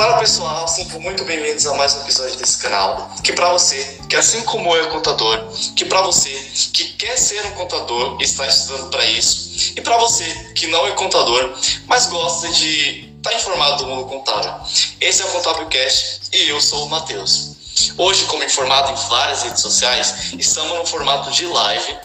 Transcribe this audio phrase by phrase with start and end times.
[0.00, 3.14] Fala pessoal, sejam muito bem-vindos a mais um episódio desse canal.
[3.22, 5.46] Que para você, que assim como eu é contador,
[5.76, 6.30] que para você
[6.72, 10.24] que quer ser um contador, está estudando para isso, e para você
[10.54, 11.52] que não é contador,
[11.86, 14.50] mas gosta de estar tá informado do mundo contábil.
[15.02, 17.50] Esse é o Contábilcast e eu sou o Matheus.
[17.98, 21.98] Hoje, como informado em várias redes sociais, estamos no formato de live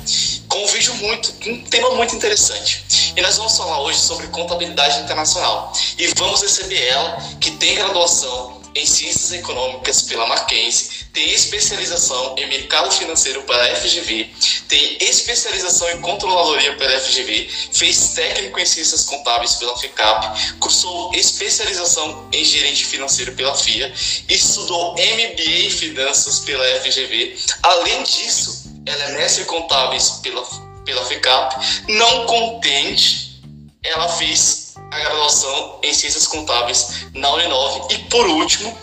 [0.56, 3.12] com um vídeo muito, um tema muito interessante.
[3.14, 5.74] E nós vamos falar hoje sobre contabilidade internacional.
[5.98, 12.48] E vamos receber ela, que tem graduação em Ciências Econômicas pela Mackenzie, tem especialização em
[12.48, 14.30] Mercado Financeiro pela FGV,
[14.70, 22.30] tem especialização em Controladoria pela FGV, fez técnico em Ciências Contábeis pela FICAP, cursou especialização
[22.32, 23.94] em Gerente Financeiro pela FIA,
[24.30, 27.38] estudou MBA em Finanças pela FGV.
[27.62, 30.44] Além disso, ela é mestre contábeis pela,
[30.86, 31.56] pela FICAP.
[31.90, 33.42] Não contente,
[33.84, 38.78] ela fez a graduação em Ciências Contábeis na Uninove e, por último,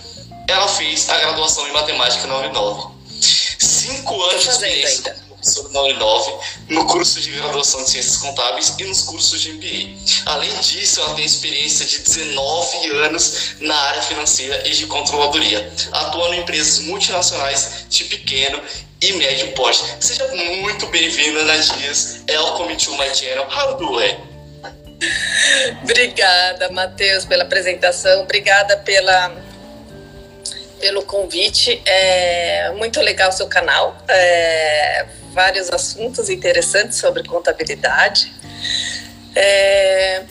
[0.49, 2.93] ela fez a graduação em Matemática na Uninove.
[3.59, 5.23] Cinco anos de experiência
[5.71, 6.33] na Uninove,
[6.69, 9.99] no curso de graduação de Ciências Contábeis e nos cursos de MBA.
[10.27, 16.35] Além disso, ela tem experiência de 19 anos na área financeira e de controladoria, atuando
[16.35, 18.61] em empresas multinacionais de pequeno
[19.03, 19.83] e médio porte.
[19.99, 22.23] Seja muito bem-vinda, Nadias.
[22.29, 23.47] Welcome to my channel.
[23.81, 24.33] You?
[25.83, 28.23] Obrigada, Matheus, pela apresentação.
[28.23, 29.35] Obrigada pela,
[30.81, 31.83] pelo convite.
[31.85, 33.97] É muito legal o seu canal.
[34.07, 38.33] É, vários assuntos interessantes sobre contabilidade.
[39.35, 40.23] É,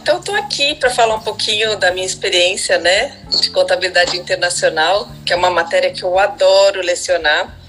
[0.00, 5.34] então, estou aqui para falar um pouquinho da minha experiência né, de contabilidade internacional, que
[5.34, 7.59] é uma matéria que eu adoro lecionar.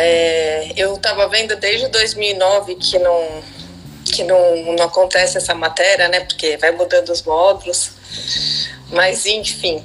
[0.00, 3.42] É, eu estava vendo desde 2009 que não
[4.04, 6.20] que não, não acontece essa matéria, né?
[6.20, 7.90] Porque vai mudando os módulos.
[8.90, 9.84] Mas, enfim,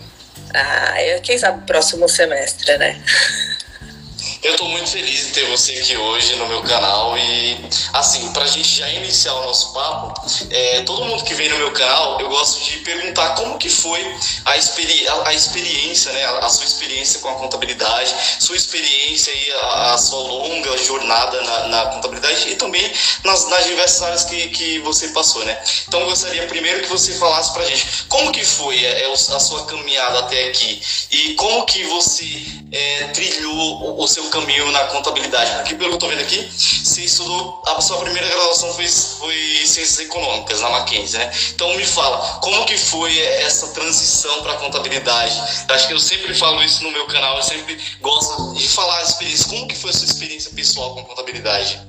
[0.53, 3.01] ah, quem sabe próximo semestre, né?
[4.43, 7.57] Eu estou muito feliz em ter você aqui hoje no meu canal e,
[7.93, 11.57] assim, para a gente já iniciar o nosso papo, é, todo mundo que vem no
[11.57, 14.01] meu canal, eu gosto de perguntar como que foi
[14.43, 19.31] a, experi a, a experiência, né, a, a, sua experiência com a contabilidade, sua experiência
[19.31, 19.53] e
[19.93, 22.91] a, sua longa jornada na, na, contabilidade e também
[23.23, 25.57] nas, nas diversas áreas que, que você passou, né?
[25.87, 29.13] Então, eu gostaria primeiro que você falasse para a gente como que foi é, é
[29.13, 32.43] a sua caminhada até aqui e como que você
[32.73, 35.51] é, trilhou o, o seu caminho na contabilidade?
[35.57, 39.35] Porque, pelo que eu estou vendo aqui, você estudou, a sua primeira graduação foi, foi
[39.65, 41.31] Ciências Econômicas, na Mackenzie, né?
[41.53, 45.35] Então, me fala, como que foi essa transição para contabilidade?
[45.69, 48.97] Eu acho que eu sempre falo isso no meu canal, eu sempre gosto de falar
[48.99, 49.47] a experiência.
[49.49, 51.79] Como que foi a sua experiência pessoal com contabilidade?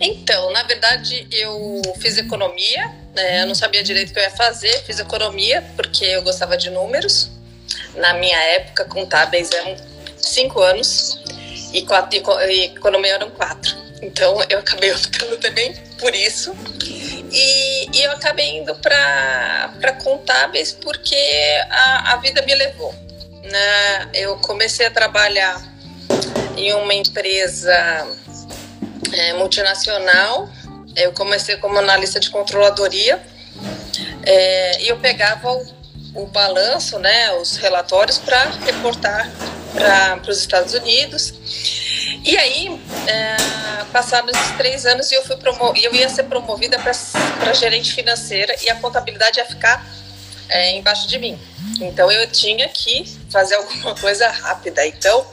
[0.00, 3.42] Então, na verdade, eu fiz economia, né?
[3.42, 6.70] eu não sabia direito o que eu ia fazer, fiz economia porque eu gostava de
[6.70, 7.30] números.
[7.94, 9.76] Na minha época, contábeis eram
[10.16, 11.20] cinco anos
[11.72, 12.18] e, quatro,
[12.50, 13.76] e economia eram quatro.
[14.02, 16.54] Então eu acabei optando também por isso.
[17.30, 21.16] E, e eu acabei indo para contábeis porque
[21.70, 22.94] a, a vida me levou.
[23.42, 24.08] Né?
[24.12, 25.62] Eu comecei a trabalhar
[26.56, 27.74] em uma empresa
[29.12, 30.50] é, multinacional.
[30.94, 33.22] Eu comecei como analista de controladoria
[34.24, 35.48] é, e eu pegava
[36.14, 39.30] o balanço, né, os relatórios para reportar
[39.72, 41.34] para os Estados Unidos.
[42.24, 43.36] E aí, é,
[44.30, 48.76] esses três anos, eu, fui promo eu ia ser promovida para gerente financeira e a
[48.76, 49.84] contabilidade ia ficar
[50.48, 51.38] é, embaixo de mim.
[51.80, 54.86] Então, eu tinha que fazer alguma coisa rápida.
[54.86, 55.26] Então,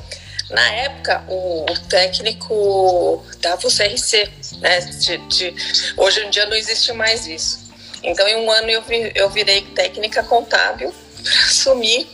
[0.50, 4.30] na época, o, o técnico dava o CRC.
[4.60, 4.80] Né?
[4.80, 7.69] De, de, hoje em dia não existe mais isso.
[8.04, 8.84] Então, em um ano, eu,
[9.16, 10.94] eu virei técnica contábil
[11.24, 12.08] para assumir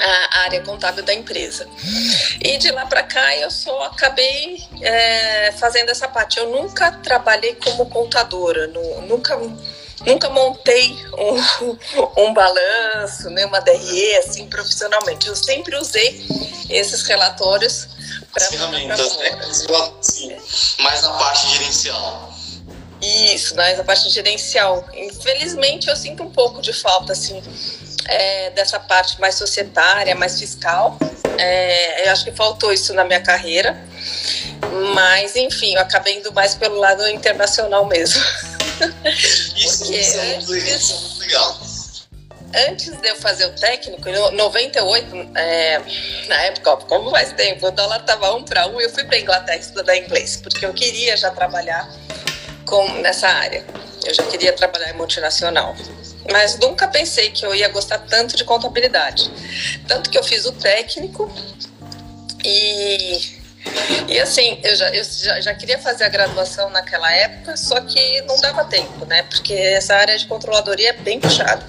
[0.00, 1.68] a área contábil da empresa.
[2.40, 6.38] E de lá para cá eu só acabei é, fazendo essa parte.
[6.38, 9.38] Eu nunca trabalhei como contadora, nunca
[10.04, 11.78] nunca montei um,
[12.26, 15.28] um balanço, né, uma DRE assim profissionalmente.
[15.28, 16.26] Eu sempre usei
[16.68, 17.88] esses relatórios
[18.32, 19.40] para ferramentas, né?
[20.00, 20.36] Sim,
[20.80, 22.31] mais na parte gerencial.
[23.02, 24.86] Isso, mais a parte gerencial.
[24.94, 27.42] Infelizmente eu sinto um pouco de falta assim
[28.06, 30.96] é, dessa parte mais societária, mais fiscal.
[31.38, 33.76] É, eu acho que faltou isso na minha carreira.
[34.94, 38.22] Mas, enfim, eu acabei indo mais pelo lado internacional mesmo.
[39.56, 41.60] Isso, Porque isso é muito antes, legal.
[42.68, 45.80] Antes de eu fazer o técnico, em 98, é,
[46.26, 49.18] na época, ó, como faz tempo, o dólar estava um para um, eu fui para
[49.18, 51.88] Inglaterra estudar inglês, porque eu queria já trabalhar
[52.64, 53.64] com, nessa área.
[54.04, 55.74] Eu já queria trabalhar em multinacional.
[56.30, 59.30] mas nunca pensei que eu ia gostar tanto de contabilidade.
[59.86, 61.30] Tanto que eu fiz o técnico
[62.44, 63.42] e
[64.08, 68.20] e assim, eu, já, eu já, já, queria fazer a graduação naquela época, só que
[68.22, 69.22] não dava tempo, né?
[69.22, 71.64] Porque essa área de controladoria é bem puxada.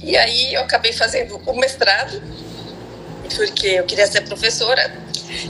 [0.00, 2.22] E aí eu acabei fazendo o mestrado,
[3.34, 4.94] porque eu queria ser professora.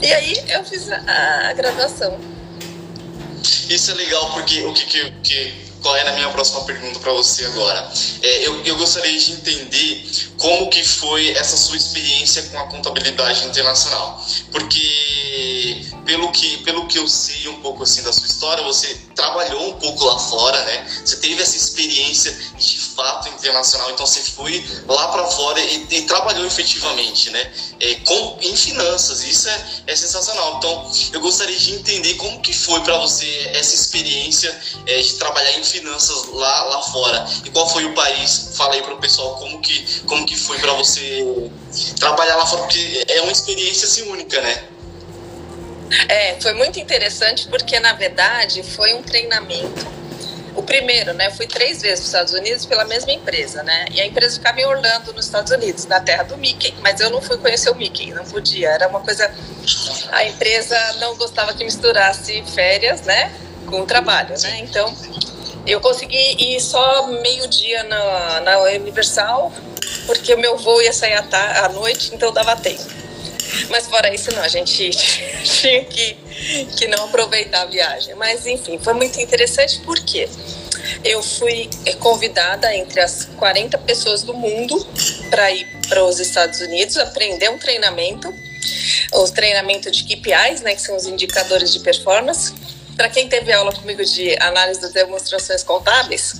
[0.01, 2.19] E aí eu fiz a, a graduação.
[3.69, 7.11] Isso é legal porque o que, que, que qual era a minha próxima pergunta para
[7.11, 7.91] você agora.
[8.21, 10.05] É, eu, eu gostaria de entender
[10.37, 16.97] como que foi essa sua experiência com a contabilidade internacional, porque pelo que pelo que
[16.97, 20.87] eu sei um pouco assim da sua história, você trabalhou um pouco lá fora, né?
[21.03, 26.01] Você teve essa experiência de fato internacional, então você foi lá para fora e, e,
[26.03, 27.51] trabalhou efetivamente, né?
[27.79, 30.57] É, com, em finanças, isso é, é sensacional.
[30.57, 34.55] Então, eu gostaria de entender como que foi para você essa experiência
[34.85, 38.51] é, de trabalhar em finanças lá, lá fora e qual foi o país.
[38.55, 41.25] Fala aí para o pessoal como que, como que foi para você
[41.99, 44.63] trabalhar lá fora, porque é uma experiência assim única, né?
[46.07, 50.00] É, foi muito interessante porque, na verdade, foi um treinamento.
[50.55, 51.31] O primeiro, né?
[51.31, 53.85] Fui três vezes para os Estados Unidos pela mesma empresa, né?
[53.91, 56.73] E a empresa ficava em Orlando, nos Estados Unidos, na terra do Mickey.
[56.81, 58.69] Mas eu não fui conhecer o Mickey, não podia.
[58.69, 59.31] Era uma coisa.
[60.11, 63.31] A empresa não gostava que misturasse férias, né?
[63.67, 64.59] Com o trabalho, né?
[64.59, 64.93] Então,
[65.65, 69.51] eu consegui ir só meio-dia na, na Universal,
[70.05, 72.83] porque o meu voo ia sair à, à noite, então dava tempo.
[73.69, 74.89] Mas fora isso, não, a gente
[75.43, 76.17] tinha que,
[76.77, 78.15] que não aproveitar a viagem.
[78.15, 80.27] Mas enfim, foi muito interessante porque
[81.03, 81.69] eu fui
[81.99, 84.85] convidada entre as 40 pessoas do mundo
[85.29, 88.33] para ir para os Estados Unidos aprender um treinamento,
[89.13, 92.53] os treinamento de KPIs, né, que são os indicadores de performance.
[92.95, 96.33] Para quem teve aula comigo de análise das demonstrações contábeis,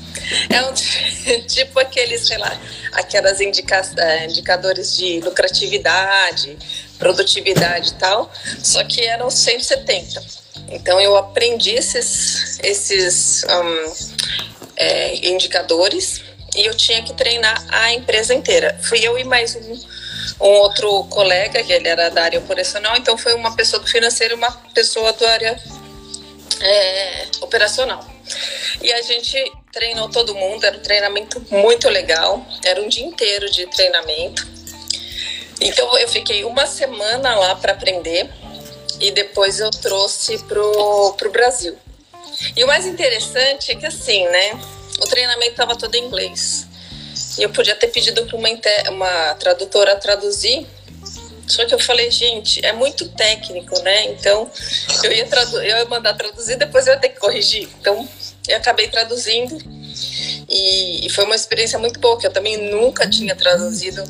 [0.50, 0.74] é um
[1.48, 2.60] tipo aqueles, sei lá,
[2.94, 6.58] aquelas indica, eh, indicadores de lucratividade,
[7.02, 8.32] produtividade e tal,
[8.64, 10.24] só que eram 170.
[10.70, 13.94] Então eu aprendi esses, esses um,
[14.78, 16.22] é, indicadores
[16.56, 18.80] e eu tinha que treinar a empresa inteira.
[18.84, 19.80] Fui eu e mais um,
[20.42, 24.36] um outro colega, que ele era da área operacional, então foi uma pessoa do financeiro
[24.36, 25.60] e uma pessoa da área
[26.62, 28.06] é, operacional.
[28.82, 29.38] E a gente
[29.72, 34.51] treinou todo mundo, era um treinamento muito legal, era um dia inteiro de treinamento.
[35.62, 38.30] Então eu fiquei uma semana lá para aprender
[39.00, 41.78] e depois eu trouxe pro, pro Brasil.
[42.56, 44.60] E o mais interessante é que assim, né?
[45.00, 46.68] O treinamento estava todo em inglês.
[47.38, 48.50] E eu podia ter pedido para uma,
[48.90, 50.66] uma tradutora traduzir,
[51.48, 54.06] só que eu falei, gente, é muito técnico, né?
[54.06, 54.50] Então
[55.04, 57.70] eu ia, eu ia mandar traduzir, depois eu ia ter que corrigir.
[57.80, 58.08] Então
[58.48, 59.58] eu acabei traduzindo
[60.50, 64.04] e, e foi uma experiência muito boa, que eu também nunca tinha traduzido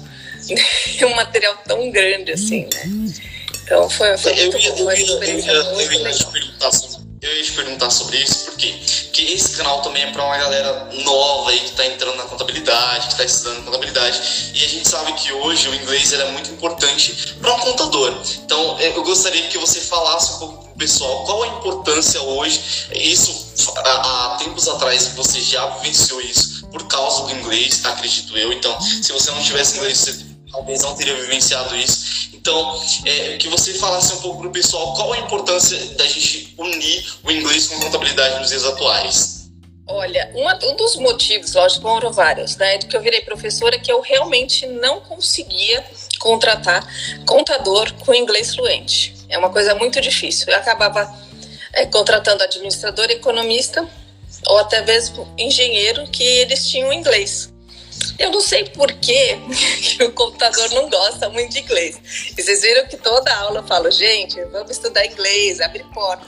[1.06, 3.12] um material tão grande assim, né?
[3.64, 7.44] Então foi, foi muito eu, bom, eu, eu, eu, ia te perguntar sobre, eu ia
[7.44, 8.74] te perguntar sobre isso, porque
[9.14, 13.08] que esse canal também é para uma galera nova aí que está entrando na contabilidade,
[13.08, 17.36] que está estudando contabilidade, e a gente sabe que hoje o inglês é muito importante
[17.40, 18.22] para um contador.
[18.44, 22.60] Então eu gostaria que você falasse um pouco pro pessoal qual a importância hoje,
[22.96, 28.52] isso há, há tempos atrás você já vivenciou isso por causa do inglês, acredito eu.
[28.54, 32.30] Então, se você não tivesse inglês, você talvez não teria vivenciado isso.
[32.34, 36.54] Então, é, que você falasse um pouco para o pessoal qual a importância da gente
[36.58, 39.42] unir o inglês com contabilidade nos dias atuais.
[39.88, 43.92] Olha, uma, um dos motivos, lógico, foram vários, né, de que eu virei professora, que
[43.92, 45.84] eu realmente não conseguia
[46.18, 46.88] contratar
[47.26, 49.14] contador com inglês fluente.
[49.28, 50.48] É uma coisa muito difícil.
[50.48, 51.14] Eu acabava
[51.74, 53.88] é, contratando administrador, economista
[54.48, 57.52] ou até mesmo engenheiro que eles tinham inglês.
[58.18, 59.38] Eu não sei por que,
[60.04, 62.00] o computador não gosta muito de inglês.
[62.38, 66.28] E vocês viram que toda aula eu falo, gente, vamos estudar inglês, abre porta.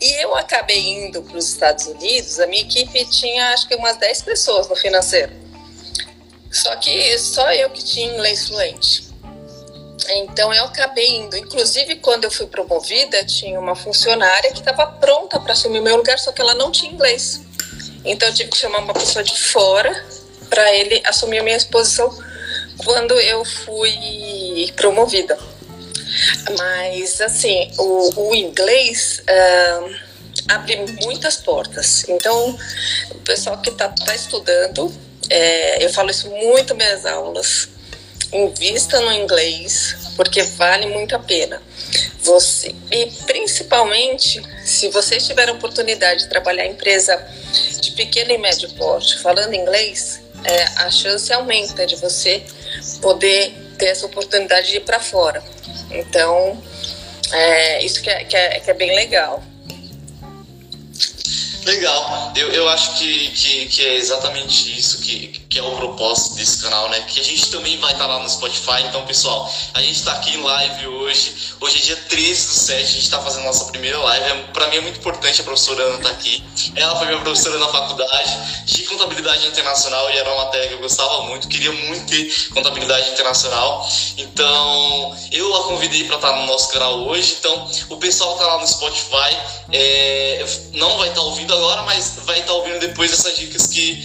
[0.00, 3.96] E eu acabei indo para os Estados Unidos, a minha equipe tinha acho que umas
[3.96, 5.32] 10 pessoas no financeiro.
[6.50, 9.08] Só que só eu que tinha inglês fluente.
[10.10, 11.36] Então eu acabei indo.
[11.36, 16.18] Inclusive, quando eu fui promovida, tinha uma funcionária que estava pronta para assumir meu lugar,
[16.18, 17.42] só que ela não tinha inglês.
[18.04, 19.92] Então eu tive que chamar uma pessoa de fora
[20.48, 22.16] para ele assumir a minha exposição
[22.78, 25.38] quando eu fui promovida.
[26.56, 29.94] Mas, assim, o, o inglês uh,
[30.48, 32.08] abre muitas portas.
[32.08, 32.58] Então,
[33.10, 34.92] o pessoal que está tá estudando,
[35.28, 37.68] é, eu falo isso muito nas minhas aulas,
[38.32, 41.62] invista no inglês, porque vale muito a pena.
[42.22, 47.16] Você, e principalmente, se você tiver a oportunidade de trabalhar em empresa
[47.80, 52.42] de pequeno e médio porte, falando inglês, é, a chance aumenta de você
[53.00, 55.42] poder ter essa oportunidade de ir para fora.
[55.90, 56.62] Então,
[57.32, 59.42] é, isso que é, que, é, que é bem legal.
[61.68, 66.36] Legal, eu, eu acho que, que, que é exatamente isso que, que é o propósito
[66.36, 66.98] desse canal, né?
[67.02, 68.84] Que a gente também vai estar lá no Spotify.
[68.88, 71.34] Então, pessoal, a gente está aqui em live hoje.
[71.60, 74.30] Hoje é dia 13 do 7, a gente está fazendo nossa primeira live.
[74.30, 76.42] É, Para mim é muito importante a professora Ana estar tá aqui.
[76.74, 80.78] Ela foi minha professora na faculdade de contabilidade internacional e era uma matéria que eu
[80.78, 83.86] gostava muito, queria muito ter contabilidade internacional.
[84.16, 87.36] Então, eu a convidei para estar tá no nosso canal hoje.
[87.38, 89.36] Então, o pessoal que está lá no Spotify
[89.70, 93.66] é, não vai estar tá ouvindo agora, mas vai estar tá ouvindo depois essas dicas
[93.66, 93.96] que,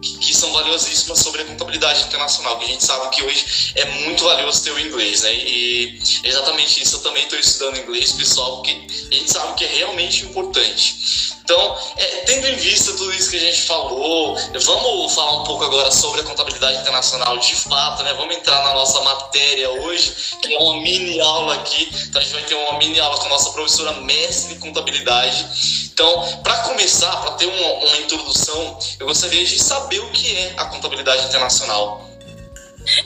[0.00, 4.24] que são valiosíssimas sobre a contabilidade internacional, que a gente sabe que hoje é muito
[4.24, 5.34] valioso ter o inglês, né?
[5.34, 9.68] E exatamente isso, eu também estou estudando inglês, pessoal, porque a gente sabe que é
[9.68, 11.34] realmente importante.
[11.44, 15.64] Então, é, tendo em vista tudo isso que a gente falou, vamos falar um pouco
[15.64, 18.12] agora sobre a contabilidade internacional de fato, né?
[18.14, 21.88] Vamos entrar na nossa matéria hoje, que é uma mini aula aqui.
[22.08, 25.90] Então, a gente vai ter uma mini aula com a nossa professora mestre em contabilidade.
[25.92, 30.54] Então, para começar, para ter uma, uma introdução, eu gostaria de saber o que é
[30.56, 32.08] a contabilidade internacional.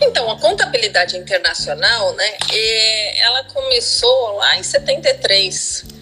[0.01, 2.37] Então, a contabilidade internacional, né,
[3.17, 5.96] ela começou lá em 73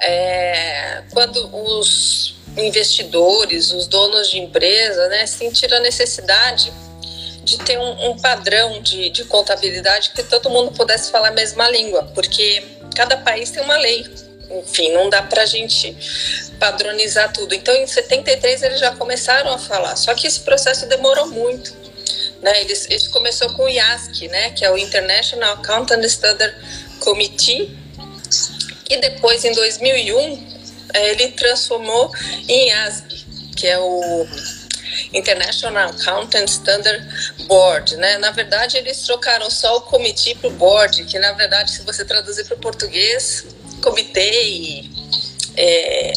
[0.00, 6.72] é, quando os investidores, os donos de empresa, né, sentiram a necessidade
[7.42, 11.68] de ter um, um padrão de, de, contabilidade que todo mundo pudesse falar a mesma
[11.68, 12.62] língua, porque
[12.94, 14.06] cada país tem uma lei.
[14.50, 15.96] Enfim, não dá para a gente
[16.58, 17.54] padronizar tudo.
[17.54, 19.94] Então, em 73 eles já começaram a falar.
[19.96, 21.72] Só que esse processo demorou muito.
[22.42, 22.62] Né?
[22.62, 24.50] Eles, começou com o IASC, né?
[24.50, 26.54] que é o International Accountant Standard
[26.98, 27.78] Committee,
[28.90, 30.46] e depois, em 2001,
[30.92, 32.10] eh, ele transformou
[32.48, 33.24] em ASB,
[33.56, 34.26] que é o
[35.12, 37.06] International Accountant Standard
[37.46, 38.18] Board, né?
[38.18, 42.04] Na verdade, eles trocaram só o comitê para o board, que na verdade, se você
[42.04, 43.46] traduzir para o português,
[43.82, 44.90] comitê e
[45.56, 46.12] é,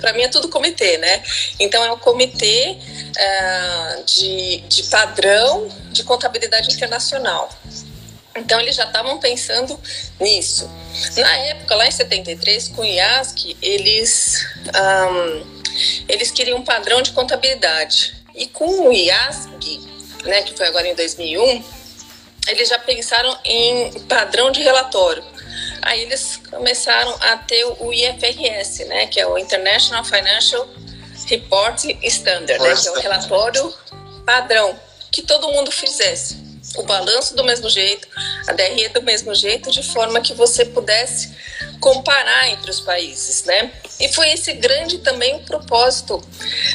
[0.00, 1.22] para mim é tudo comitê, né?
[1.60, 2.76] Então é o comitê
[3.16, 7.48] é, de, de padrão de contabilidade internacional.
[8.36, 9.78] Então eles já estavam pensando
[10.20, 10.68] nisso.
[11.16, 15.46] Na época, lá em 73, com o IASC, eles, um,
[16.08, 18.14] eles queriam um padrão de contabilidade.
[18.34, 19.80] E com o IASC,
[20.24, 21.64] né, que foi agora em 2001,
[22.48, 25.24] eles já pensaram em padrão de relatório.
[25.82, 30.68] Aí eles começaram a ter o IFRS, né, que é o International Financial
[31.26, 33.74] Reporting Standard, né, que é o relatório
[34.26, 34.78] padrão
[35.10, 38.08] que todo mundo fizesse o balanço do mesmo jeito,
[38.48, 41.32] a DRE do mesmo jeito, de forma que você pudesse
[41.80, 43.70] comparar entre os países, né?
[44.00, 46.20] E foi esse grande também o propósito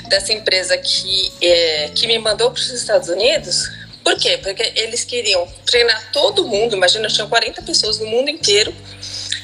[0.07, 3.69] dessa empresa que, é, que me mandou para os Estados Unidos.
[4.03, 4.37] Por quê?
[4.37, 8.73] Porque eles queriam treinar todo mundo, imagina, tinham 40 pessoas no mundo inteiro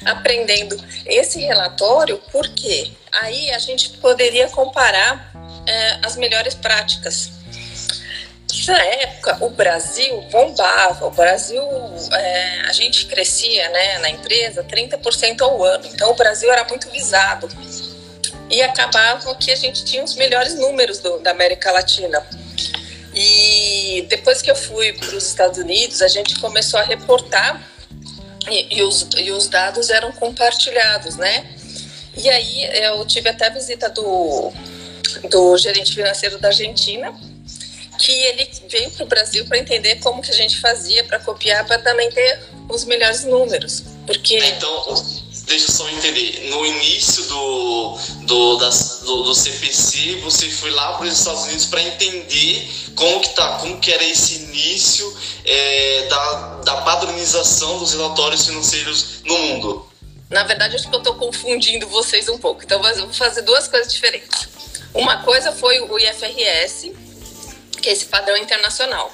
[0.06, 5.32] aprendendo esse relatório, porque aí a gente poderia comparar
[5.68, 7.32] é, as melhores práticas
[8.68, 11.64] na época o Brasil bombava, o Brasil,
[12.14, 16.90] é, a gente crescia né, na empresa 30% ao ano, então o Brasil era muito
[16.90, 17.50] visado
[18.50, 22.26] e acabava que a gente tinha os melhores números do, da América Latina.
[23.14, 27.62] E depois que eu fui para os Estados Unidos, a gente começou a reportar
[28.50, 31.50] e, e, os, e os dados eram compartilhados, né?
[32.18, 34.52] E aí eu tive até a visita do,
[35.30, 37.14] do gerente financeiro da Argentina,
[37.98, 41.66] que ele veio para o Brasil para entender como que a gente fazia para copiar
[41.66, 43.84] para também ter os melhores números.
[44.06, 44.96] Porque então
[45.46, 46.50] deixa eu só entender.
[46.50, 51.66] No início do, do, das, do, do CPC, você foi lá para os Estados Unidos
[51.66, 57.94] para entender como que, tá, como que era esse início é, da, da padronização dos
[57.94, 59.90] relatórios financeiros no mundo.
[60.30, 62.64] Na verdade, acho que eu estou confundindo vocês um pouco.
[62.64, 64.48] Então, eu vou fazer duas coisas diferentes.
[64.94, 66.92] Uma coisa foi o IFRS,
[67.82, 69.12] que é esse padrão internacional.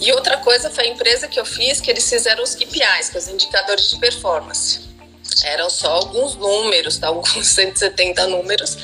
[0.00, 3.16] E outra coisa foi a empresa que eu fiz, que eles fizeram os KPIs, que
[3.16, 4.90] é os indicadores de performance.
[5.44, 7.08] Eram só alguns números, tá?
[7.08, 8.76] alguns 170 números.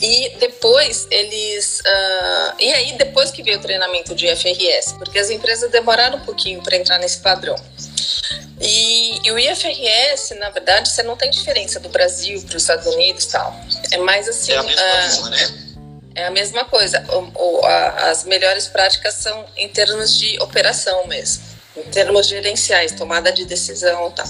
[0.00, 1.80] E depois eles.
[1.80, 6.24] Uh, e aí, depois que veio o treinamento de IFRS, porque as empresas demoraram um
[6.24, 7.56] pouquinho para entrar nesse padrão.
[8.60, 12.86] E, e, o IFRS, na verdade, você não tem diferença do Brasil para os Estados
[12.94, 13.58] Unidos e tal.
[13.90, 14.52] É mais assim.
[14.52, 15.69] É a mesma uh, coisa, né?
[16.14, 17.04] É a mesma coisa.
[17.08, 21.42] O, o, a, as melhores práticas são em termos de operação mesmo,
[21.76, 24.26] em termos gerenciais, tomada de decisão e tal.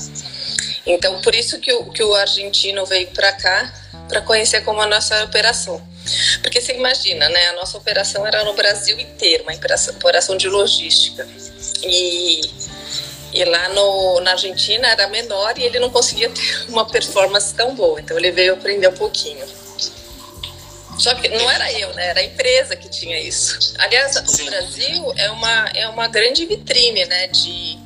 [0.86, 3.72] Então, por isso que o, que o argentino veio para cá,
[4.08, 5.80] para conhecer como a nossa operação.
[6.42, 7.48] Porque você imagina, né?
[7.48, 11.26] A nossa operação era no Brasil inteiro, uma operação de logística.
[11.82, 12.40] E,
[13.32, 17.74] e lá no, na Argentina era menor e ele não conseguia ter uma performance tão
[17.74, 18.00] boa.
[18.00, 19.59] Então ele veio aprender um pouquinho.
[21.00, 22.08] Só que não era eu, né?
[22.08, 23.74] Era a empresa que tinha isso.
[23.78, 27.26] Aliás, o Brasil é uma, é uma grande vitrine, né?
[27.28, 27.78] De,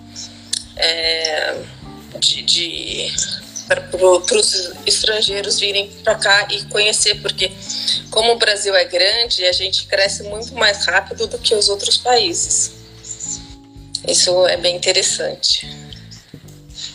[0.75, 1.55] é,
[2.19, 3.13] de, de
[3.69, 7.53] para os estrangeiros virem para cá e conhecer, porque
[8.11, 11.97] como o Brasil é grande, a gente cresce muito mais rápido do que os outros
[11.97, 12.73] países.
[14.09, 15.84] Isso é bem interessante.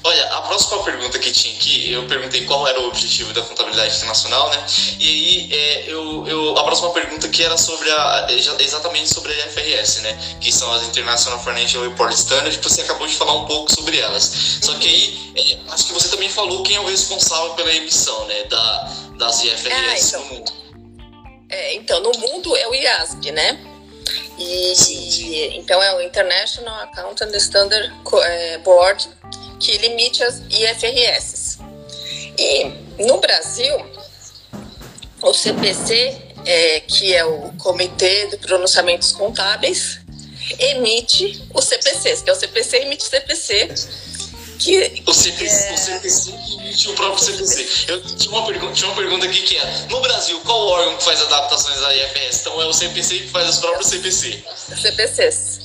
[0.01, 3.97] Olha, a próxima pergunta que tinha aqui, eu perguntei qual era o objetivo da contabilidade
[3.97, 4.65] internacional, né?
[4.97, 8.27] E aí, é, eu, eu, a próxima pergunta que era sobre a,
[8.59, 10.17] exatamente sobre a IFRS, né?
[10.39, 13.99] Que são as International Financial Report Standards, que você acabou de falar um pouco sobre
[13.99, 14.59] elas.
[14.61, 15.33] Só que aí,
[15.67, 18.43] é, acho que você também falou quem é o responsável pela emissão, né?
[18.45, 20.51] Da, das IFRS ah, então, no mundo.
[21.49, 23.59] É, então, no mundo é o IASB, né?
[24.37, 29.09] E, e, então é o International Accountant Standard é, Board
[29.59, 31.59] que limite as IFRS.
[32.37, 32.71] E
[33.03, 33.75] no Brasil,
[35.21, 39.99] o CPC, é, que é o Comitê de Pronunciamentos Contábeis,
[40.57, 43.69] emite o CPC, que é o CPC emite o CPC.
[44.57, 45.73] Que, o, CPC, é...
[45.73, 47.85] o CPC emite o próprio CPC.
[47.87, 51.03] Eu tinha uma, pergunta, tinha uma pergunta aqui que é: no Brasil, qual órgão que
[51.03, 52.41] faz adaptações à IFRS?
[52.41, 54.43] Então é o CPC que faz os próprios CPC.
[54.81, 55.58] CPCs.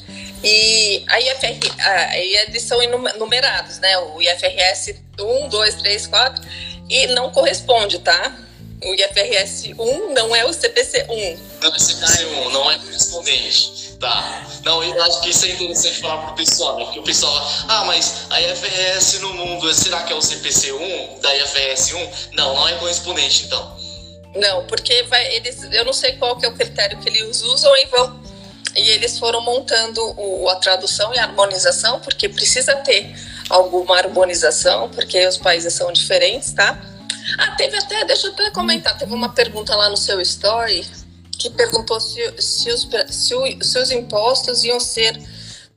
[0.44, 2.78] E a IFR, a, eles são
[3.18, 3.96] numerados, né?
[3.98, 6.44] O IFRS 1, 2, 3, 4,
[6.90, 8.36] e não corresponde, tá?
[8.84, 11.38] O IFRS 1 não é o CPC 1.
[11.62, 13.94] Não é CPC 1, não é correspondente.
[13.98, 14.46] Tá.
[14.64, 16.84] Não, eu acho que isso é interessante falar pro pessoal, né?
[16.84, 17.34] Porque o pessoal,
[17.68, 22.10] ah, mas a IFRS no mundo, será que é o CPC 1 da IFRS 1?
[22.32, 23.74] Não, não é correspondente, então.
[24.34, 27.74] Não, porque vai, eles, eu não sei qual que é o critério que eles usam
[27.76, 28.23] e vão
[28.76, 33.14] e eles foram montando o, a tradução e a harmonização, porque precisa ter
[33.48, 36.78] alguma harmonização, porque os países são diferentes, tá?
[37.38, 40.86] Ah, teve até, deixa eu até comentar, teve uma pergunta lá no seu story
[41.38, 45.20] que perguntou se, se, os, se, o, se os impostos iam ser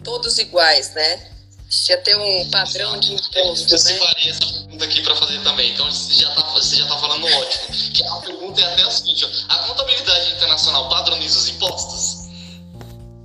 [0.03, 1.31] todos iguais, né?
[1.69, 3.73] Se ia ter um padrão de imposto.
[3.73, 4.31] Eu separei né?
[4.31, 7.75] essa pergunta aqui para fazer também, então você já está você já tá falando ótimo.
[7.93, 12.16] Que a pergunta é até a seguinte: ó, a contabilidade internacional padroniza os impostos?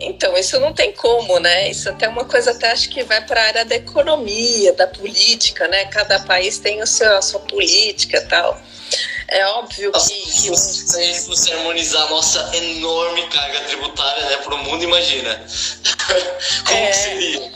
[0.04, 1.70] Então, isso não tem como, né?
[1.70, 4.86] Isso até é uma coisa até acho que vai para a área da economia, da
[4.86, 5.84] política, né?
[5.86, 8.60] Cada país tem o seu, a sua política e tal.
[9.28, 10.56] É óbvio Nossa, que, que...
[10.56, 15.42] Se a gente fosse harmonizar a nossa enorme carga tributária né, para o mundo, imagina.
[16.66, 16.92] Como é...
[16.92, 17.52] seria?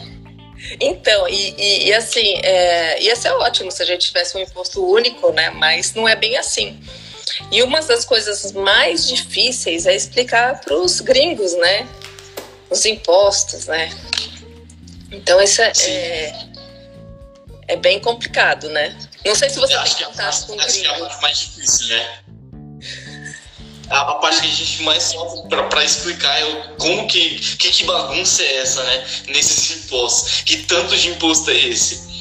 [0.81, 4.85] Então, e, e, e assim, é, ia ser ótimo se a gente tivesse um imposto
[4.85, 5.51] único, né?
[5.51, 6.81] Mas não é bem assim.
[7.51, 11.87] E uma das coisas mais difíceis é explicar para os gringos, né?
[12.71, 13.91] Os impostos, né?
[15.11, 16.47] Então isso é, é,
[17.69, 18.97] é, bem complicado, né?
[19.25, 21.23] Não sei se você Eu tem contato que é, com acho que é a parte
[21.23, 22.19] mais difícil, né?
[23.89, 27.85] A, a parte que a gente mais sofre para explicar é como que, que, que
[27.85, 29.07] bagunça é essa, né?
[29.29, 30.43] Nesses impostos.
[30.43, 32.16] Que tanto de imposto é esse?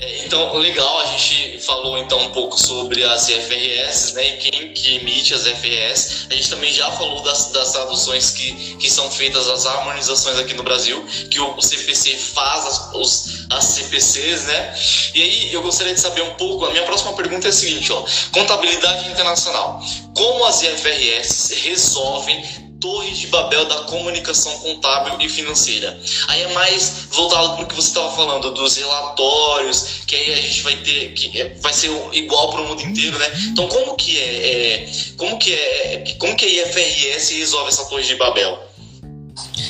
[0.00, 4.72] É, então, legal, a gente falou então um pouco sobre as IFRS, né, e quem
[4.72, 6.28] que emite as IFRS.
[6.30, 10.54] A gente também já falou das, das traduções que, que são feitas, as harmonizações aqui
[10.54, 14.78] no Brasil, que o, CPC faz as, os, as CPCs, né?
[15.14, 17.92] E aí eu gostaria de saber um pouco, a minha próxima pergunta é a seguinte,
[17.92, 19.82] ó, contabilidade internacional.
[20.16, 25.98] Como as IFRS resolvem torres de Babel da comunicação contábil e financeira.
[26.28, 30.36] Aí é mais voltado para o que você estava falando dos relatórios, que aí a
[30.36, 33.26] gente vai ter que é, vai ser igual para o mundo inteiro, né?
[33.50, 38.04] Então como que é, é, como que é como que a IFRS resolve essa torre
[38.04, 38.58] de Babel?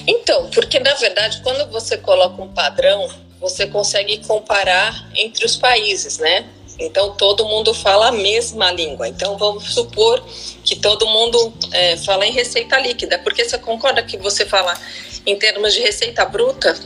[0.06, 3.08] Então, porque na verdade quando você coloca um padrão,
[3.40, 6.46] você consegue comparar entre os países, né?
[6.78, 9.08] Então todo mundo fala a mesma língua.
[9.08, 10.22] Então vamos supor
[10.64, 14.78] que todo mundo é, fala em receita líquida, porque você concorda que você fala
[15.26, 16.76] em termos de receita bruta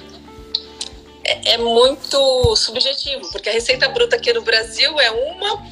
[1.25, 5.65] é, é muito subjetivo, porque a receita bruta aqui no Brasil é uma,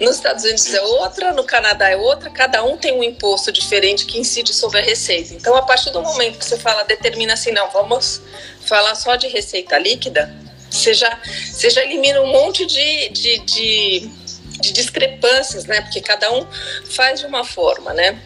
[0.00, 4.06] nos Estados Unidos é outra, no Canadá é outra, cada um tem um imposto diferente
[4.06, 5.34] que incide sobre a receita.
[5.34, 8.20] Então, a partir do momento que você fala, determina assim, não, vamos
[8.60, 10.34] falar só de receita líquida,
[10.70, 14.10] você já, você já elimina um monte de, de, de,
[14.60, 15.80] de discrepâncias, né?
[15.80, 16.46] Porque cada um
[16.90, 18.20] faz de uma forma, né?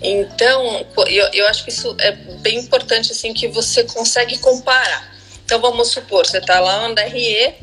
[0.00, 5.14] Então, eu, eu acho que isso é bem importante, assim, que você consegue comparar.
[5.44, 7.54] Então, vamos supor, você está lá no DRE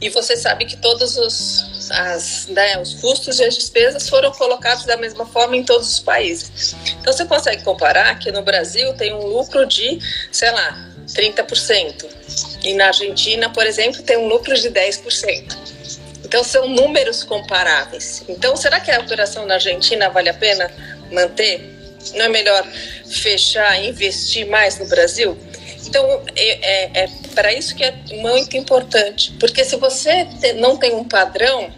[0.00, 4.84] e você sabe que todos os as, né, os custos e as despesas foram colocados
[4.84, 6.74] da mesma forma em todos os países.
[7.00, 9.98] Então você consegue comparar que no Brasil tem um lucro de,
[10.30, 12.06] sei lá, 30%.
[12.62, 15.56] E na Argentina, por exemplo, tem um lucro de 10%.
[16.24, 18.22] Então são números comparáveis.
[18.28, 20.70] Então será que a operação na Argentina vale a pena
[21.10, 21.76] manter?
[22.14, 22.66] Não é melhor
[23.06, 25.36] fechar, investir mais no Brasil?
[25.86, 30.94] Então, é, é, é para isso que é muito importante, porque se você não tem
[30.94, 31.72] um padrão,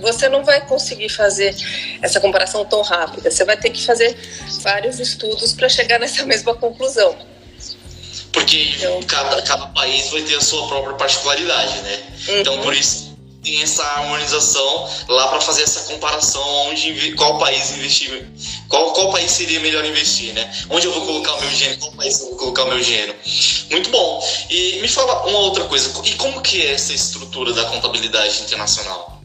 [0.00, 1.54] você não vai conseguir fazer
[2.02, 3.30] essa comparação tão rápida.
[3.30, 4.14] Você vai ter que fazer
[4.60, 7.16] vários estudos para chegar nessa mesma conclusão.
[8.36, 12.02] Porque então, cada, cada país vai ter a sua própria particularidade, né?
[12.28, 12.40] Uhum.
[12.40, 18.28] Então, por isso tem essa harmonização lá para fazer essa comparação onde qual país investir,
[18.68, 20.52] qual, qual país seria melhor investir, né?
[20.68, 23.14] Onde eu vou colocar o meu dinheiro, qual país eu vou colocar o meu dinheiro.
[23.70, 24.28] Muito bom.
[24.50, 29.22] E me fala uma outra coisa, e como que é essa estrutura da contabilidade internacional?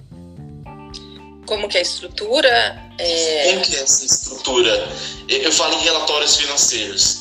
[1.46, 2.82] Como que é a estrutura?
[2.98, 3.50] É...
[3.50, 4.90] Como que é essa estrutura?
[5.28, 7.21] Eu falo em relatórios financeiros.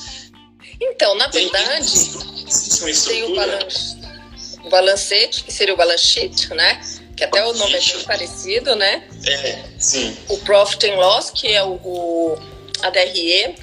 [0.80, 2.10] Então, na verdade,
[2.80, 4.00] tem, tem o balanço
[4.64, 6.80] o balancete, que seria o balance sheet, né?
[7.16, 9.04] Que até o nome é bem parecido, né?
[9.26, 10.16] É, sim.
[10.28, 12.38] O Profit and Loss, que é o, o
[12.82, 13.54] a DRE.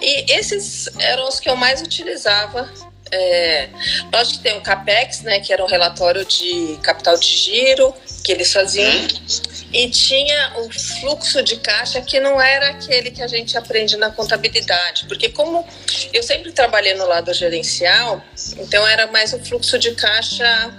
[0.00, 2.70] E esses eram os que eu mais utilizava.
[3.10, 3.68] É,
[4.12, 5.40] lógico que tem o CAPEX, né?
[5.40, 8.90] Que era um relatório de capital de giro, que eles faziam.
[8.90, 13.96] Hum e tinha o fluxo de caixa que não era aquele que a gente aprende
[13.96, 15.66] na contabilidade, porque como
[16.12, 18.22] eu sempre trabalhei no lado gerencial,
[18.58, 20.72] então era mais o fluxo de caixa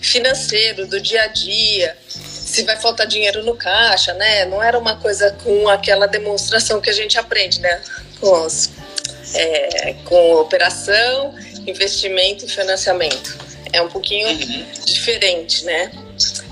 [0.00, 4.44] financeiro do dia a dia, se vai faltar dinheiro no caixa, né?
[4.46, 7.80] Não era uma coisa com aquela demonstração que a gente aprende, né?
[8.18, 8.70] Com, os,
[9.34, 11.34] é, com operação,
[11.66, 13.38] investimento e financiamento.
[13.72, 14.66] É um pouquinho uhum.
[14.84, 15.92] diferente, né?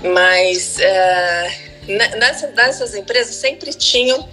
[0.01, 4.27] Mas uh, nessa, nessas empresas sempre tinham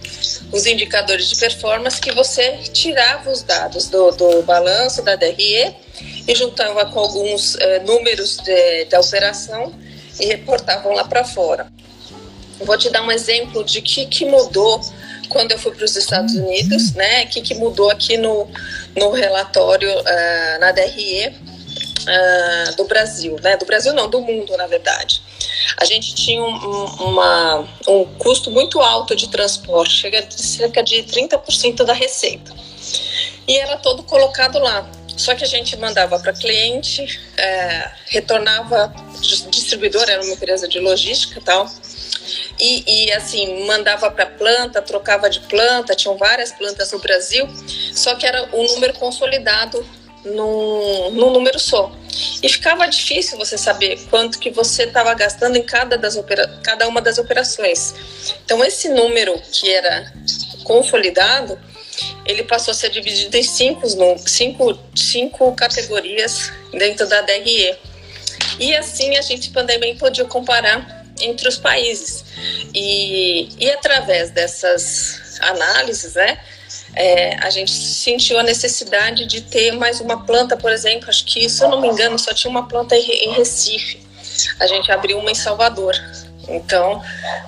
[0.53, 5.75] os indicadores de performance que você tirava os dados do, do balanço da DRE
[6.29, 9.73] e juntava com alguns eh, números de, da operação
[10.21, 11.73] e reportavam lá para fora.
[12.61, 14.81] Vou te dar um exemplo de que, que mudou
[15.29, 17.27] quando eu fui para os Estados Unidos, né?
[17.27, 18.49] Que, que mudou aqui no,
[18.97, 23.57] no relatório uh, na DRE uh, do Brasil, né?
[23.57, 25.26] Do Brasil não, do mundo, na verdade
[25.77, 31.03] a gente tinha um, uma, um custo muito alto de transporte, chega de cerca de
[31.03, 32.55] 30% da receita.
[33.47, 34.89] E era todo colocado lá.
[35.17, 38.93] Só que a gente mandava para cliente, é, retornava,
[39.49, 41.67] distribuidor era uma empresa de logística tal,
[42.59, 47.49] e, e, assim, mandava para planta, trocava de planta, tinham várias plantas no Brasil,
[47.95, 49.87] só que era um número consolidado
[50.27, 51.93] num, num número só.
[52.43, 56.89] E ficava difícil você saber quanto que você estava gastando em cada, das opera cada
[56.89, 57.95] uma das operações.
[58.45, 60.13] Então, esse número que era
[60.65, 61.59] consolidado,
[62.25, 63.87] ele passou a ser dividido em cinco,
[64.27, 67.77] cinco, cinco categorias dentro da DRE.
[68.59, 72.25] E assim a gente também podia comparar entre os países.
[72.75, 76.39] E, e através dessas análises, né,
[76.97, 81.47] é, a gente sentiu a necessidade de ter mais uma planta, por exemplo, acho que,
[81.49, 84.01] se eu não me engano, só tinha uma planta em Recife.
[84.59, 85.95] A gente abriu uma em Salvador.
[86.49, 87.03] Então,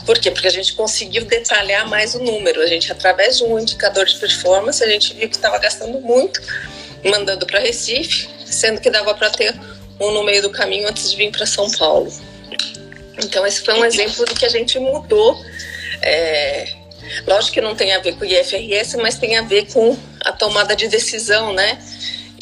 [0.05, 0.31] por quê?
[0.31, 2.61] Porque a gente conseguiu detalhar mais o número.
[2.61, 6.43] A gente, através de um indicador de performance, a gente viu que estava gastando muito,
[7.05, 9.55] mandando para Recife, sendo que dava para ter
[9.99, 12.13] um no meio do caminho antes de vir para São Paulo.
[13.25, 15.43] Então, esse foi um exemplo do que a gente mudou
[16.03, 16.78] é,
[17.27, 20.33] Lógico que não tem a ver com o IFRS, mas tem a ver com a
[20.33, 21.79] tomada de decisão, né?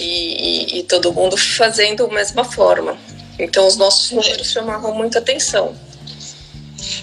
[0.00, 2.98] E, e, e todo mundo fazendo da mesma forma.
[3.38, 5.74] Então, os nossos números chamavam muita atenção.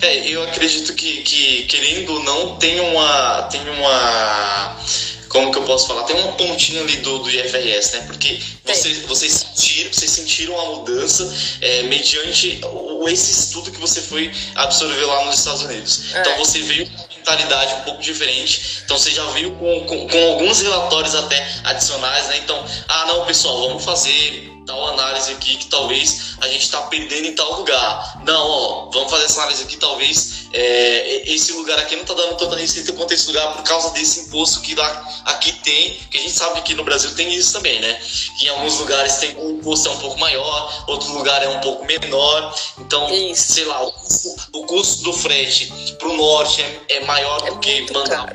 [0.02, 4.78] É, eu acredito que, que querendo ou não, tem uma, tem uma
[5.34, 6.04] como que eu posso falar?
[6.04, 8.04] Tem uma pontinha ali do, do IFRS, né?
[8.06, 14.00] Porque você, vocês, sentiram, vocês sentiram a mudança é, mediante o, esse estudo que você
[14.00, 16.14] foi absorver lá nos Estados Unidos.
[16.14, 16.22] É.
[16.22, 16.88] Então você veio
[17.24, 18.82] mentalidade um pouco diferente.
[18.84, 22.38] Então você já veio com, com, com alguns relatórios até adicionais, né?
[22.38, 27.28] Então, ah, não, pessoal, vamos fazer tal análise aqui que talvez a gente está perdendo
[27.28, 28.22] em tal lugar.
[28.26, 32.38] Não, ó, vamos fazer essa análise aqui, talvez é, esse lugar aqui não está dando
[32.38, 36.22] tanta receita quanto esse lugar por causa desse imposto que lá, aqui tem, que a
[36.22, 38.00] gente sabe que no Brasil tem isso também, né?
[38.38, 41.60] Que em alguns lugares tem o imposto é um pouco maior, outro lugar é um
[41.60, 42.56] pouco menor.
[42.80, 43.54] Então, isso.
[43.54, 47.52] sei lá, o custo, o custo do frete para o norte é, é maior é
[47.52, 48.34] do que mandar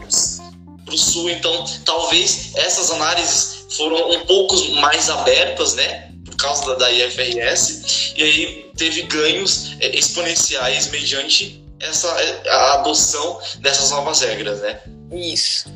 [0.84, 1.30] para o sul.
[1.30, 6.07] Então, talvez essas análises foram um pouco mais abertas, né?
[6.38, 12.09] Causa da, IFRS, e aí teve ganhos é, exponenciais mediante essa
[12.48, 14.81] a adoção dessas novas regras, né?
[15.12, 15.68] Isso.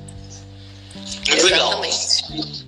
[1.28, 2.22] Muito Exatamente.
[2.30, 2.62] legal.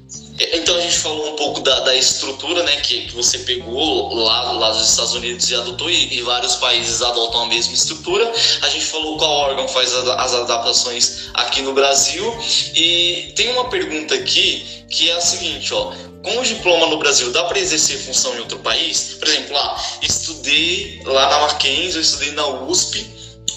[0.52, 4.52] Então a gente falou um pouco da, da estrutura, né, que, que você pegou lá,
[4.52, 8.32] lá dos Estados Unidos e adotou, e, e, vários países adotam a mesma estrutura.
[8.62, 12.36] A gente falou qual órgão faz as adaptações aqui no Brasil.
[12.74, 15.92] E tem uma pergunta aqui que é a seguinte, ó.
[16.24, 19.16] Com o diploma no Brasil, dá para exercer função em outro país?
[19.20, 23.06] Por exemplo, lá, estudei lá na Mackenzie, estudei na USP,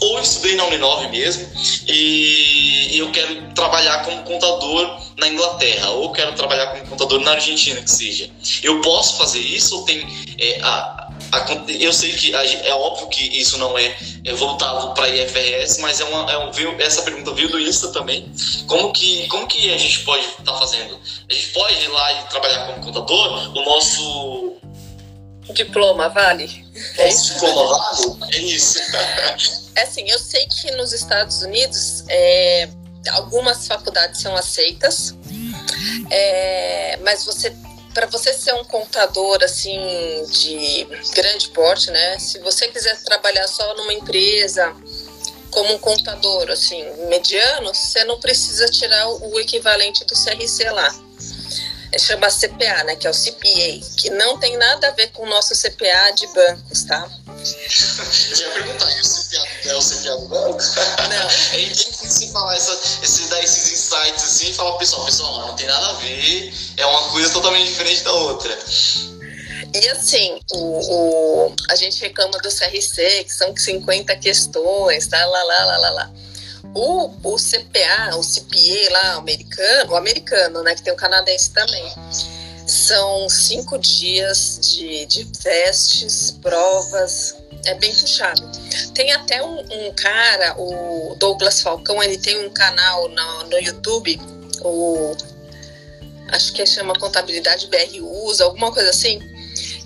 [0.01, 1.49] ou estudei na Uninove mesmo,
[1.88, 7.82] e eu quero trabalhar como contador na Inglaterra, ou quero trabalhar como contador na Argentina,
[7.82, 8.30] que seja.
[8.62, 10.06] Eu posso fazer isso ou tem.
[10.38, 11.06] É, a,
[11.79, 15.99] eu sei que a, é óbvio que isso não é, é voltado para IFRS, mas
[15.99, 18.31] é uma, é um, essa pergunta veio do Insta também.
[18.67, 20.99] Como que, como que a gente pode estar tá fazendo?
[21.29, 23.57] A gente pode ir lá e trabalhar como contador?
[23.57, 24.53] O nosso.
[25.53, 26.65] Diploma vale?
[26.97, 27.33] É isso?
[27.33, 28.35] Diploma vale?
[28.35, 28.79] É isso.
[29.75, 32.69] É assim, eu sei que nos Estados Unidos é,
[33.11, 35.15] algumas faculdades são aceitas,
[36.09, 37.55] é, mas você
[37.97, 42.19] para você ser um contador assim de grande porte, né?
[42.19, 44.71] Se você quiser trabalhar só numa empresa
[45.49, 51.06] como um contador assim mediano, você não precisa tirar o equivalente do CRC lá.
[51.91, 52.95] É chama CPA, né?
[52.95, 56.28] Que é o CPA, que não tem nada a ver com o nosso CPA de
[56.28, 57.10] bancos, tá?
[57.28, 60.58] Eu ia perguntar, e o CPA é o CPA do banco?
[60.58, 61.30] Não.
[61.58, 62.73] é interessante falar essa,
[63.04, 66.86] esse, dar esses insights assim e falar, pessoal, pessoal, não tem nada a ver, é
[66.86, 68.58] uma coisa totalmente diferente da outra.
[69.73, 75.26] E assim, o, o, a gente reclama do CRC, que são 50 questões, tá?
[75.26, 76.12] Lá, lá, lá, lá, lá.
[76.73, 81.91] O, o CPA, o CPA lá, americano, o americano, né, que tem o canadense também,
[82.67, 88.41] são cinco dias de, de testes, provas, é bem puxado.
[88.93, 94.19] Tem até um, um, cara, o Douglas Falcão, ele tem um canal no, no YouTube,
[94.62, 95.15] o
[96.30, 99.19] acho que chama Contabilidade BR Usa, alguma coisa assim,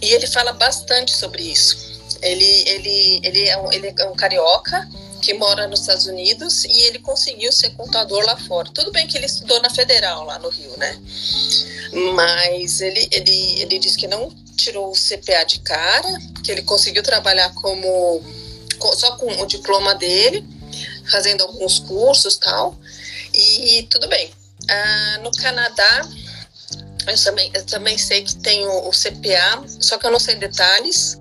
[0.01, 1.91] e ele fala bastante sobre isso.
[2.21, 4.87] Ele, ele, ele, é um, ele é um carioca
[5.21, 8.69] que mora nos Estados Unidos e ele conseguiu ser contador lá fora.
[8.73, 10.99] Tudo bem que ele estudou na Federal, lá no Rio, né?
[12.15, 16.09] Mas ele, ele, ele disse que não tirou o CPA de cara,
[16.43, 18.21] que ele conseguiu trabalhar como
[18.95, 20.43] só com o diploma dele,
[21.09, 22.77] fazendo alguns cursos tal,
[23.33, 24.31] e tudo bem.
[24.69, 26.07] Ah, no Canadá,
[27.07, 30.35] eu também, eu também sei que tem o, o CPA, só que eu não sei
[30.35, 31.19] detalhes.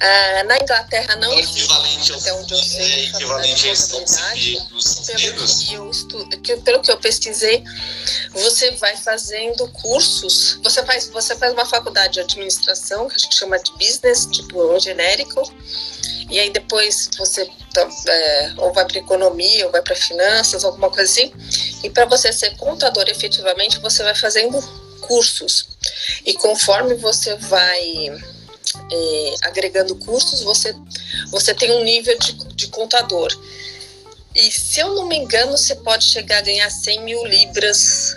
[0.00, 3.68] Ah, na Inglaterra não é equivalente até onde eu sei, é equivalente
[5.16, 5.90] pelo que eu
[6.42, 7.64] que, pelo que eu pesquisei,
[8.32, 10.58] você vai fazendo cursos.
[10.62, 14.62] Você faz, você faz uma faculdade de administração, que a gente chama de business, tipo
[14.62, 15.42] um genérico,
[16.30, 17.50] e aí depois você
[18.06, 21.32] é, ou vai para economia, ou vai para finanças, alguma coisa assim.
[21.82, 24.60] E para você ser contador efetivamente, você vai fazendo
[25.00, 25.68] cursos.
[26.24, 28.10] E conforme você vai
[28.76, 30.74] é, agregando cursos, você,
[31.30, 33.36] você tem um nível de, de contador.
[34.34, 38.16] E se eu não me engano, você pode chegar a ganhar 100 mil libras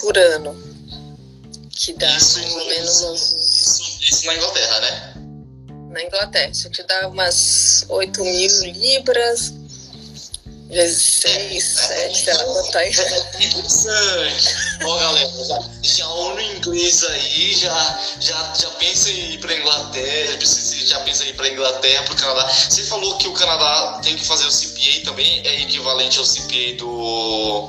[0.00, 0.54] por ano.
[1.70, 3.00] Que dá isso, mais ou menos.
[3.02, 5.14] Isso, isso na Inglaterra, né?
[5.90, 6.50] Na Inglaterra.
[6.50, 9.52] Isso te dá umas 8 mil libras
[10.68, 12.92] vezes 6, 7, sei lá quanto aí.
[12.92, 14.54] É interessante.
[14.84, 20.38] Ó, galera, já, já no inglês aí, já, já, já pensa em ir pra Inglaterra,
[20.84, 22.48] já pensa em ir pra Inglaterra, pro Canadá.
[22.48, 26.76] Você falou que o Canadá tem que fazer o CPA também, é equivalente ao CPA
[26.78, 27.68] do,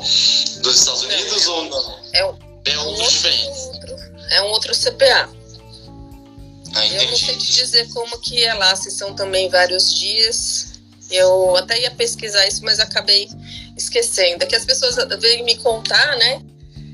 [0.62, 2.00] dos Estados Unidos não, ou não?
[2.14, 3.60] É, um, é outro, outro diferente.
[4.32, 5.30] é um outro CPA.
[6.76, 10.67] Ah, eu não sei te dizer como que é lá, se são também vários dias
[11.10, 13.30] eu até ia pesquisar isso, mas acabei
[13.76, 14.44] esquecendo.
[14.44, 16.42] É que as pessoas vêm me contar, né?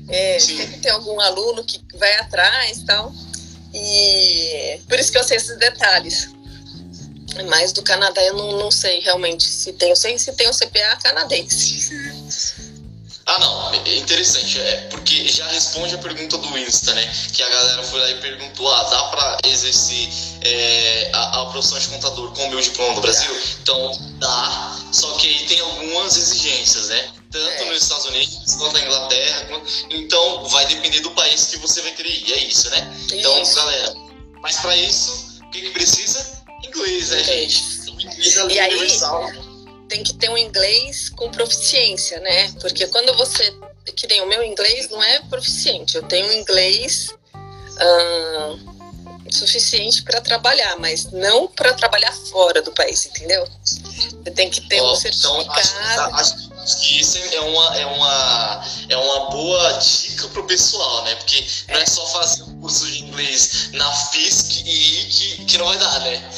[0.08, 3.12] É, sempre tem algum aluno que vai atrás e tal.
[3.72, 6.28] E por isso que eu sei esses detalhes.
[7.48, 9.90] Mas do Canadá eu não, não sei realmente se tem.
[9.90, 11.90] Eu sei se tem o CPA canadense.
[13.26, 17.10] Ah, não, é interessante, é porque já responde a pergunta do Insta, né?
[17.32, 20.08] Que a galera foi lá e perguntou: ah, dá pra exercer
[20.42, 23.34] é, a, a, profissão de contador com o meu diploma do Brasil?
[23.62, 27.12] Então, dá, só que aí tem algumas exigências, né?
[27.30, 27.64] Tanto é.
[27.64, 32.10] nos Estados Unidos quanto na Inglaterra, então vai depender do país que você vai querer
[32.10, 32.94] ir, é isso, né?
[33.10, 33.56] Então, isso.
[33.56, 33.94] galera,
[34.42, 36.44] mas para isso, o que, que precisa?
[36.62, 37.64] Inglês, né, gente?
[37.82, 39.43] Então, inglês é e aí, universal
[39.88, 42.52] tem que ter um inglês com proficiência, né?
[42.60, 43.54] Porque quando você.
[43.96, 47.10] Que nem o meu inglês não é proficiente, eu tenho um inglês.
[49.30, 53.44] suficiente para trabalhar, mas não para trabalhar fora do país, entendeu?
[53.64, 55.42] Você tem que ter oh, um certificado.
[55.42, 61.04] Então, acho, acho, que isso é uma, é uma, é uma boa dica pro pessoal,
[61.04, 61.14] né?
[61.16, 65.66] Porque não é só fazer um curso de inglês na FISC e que, que não
[65.66, 66.30] vai dar, né?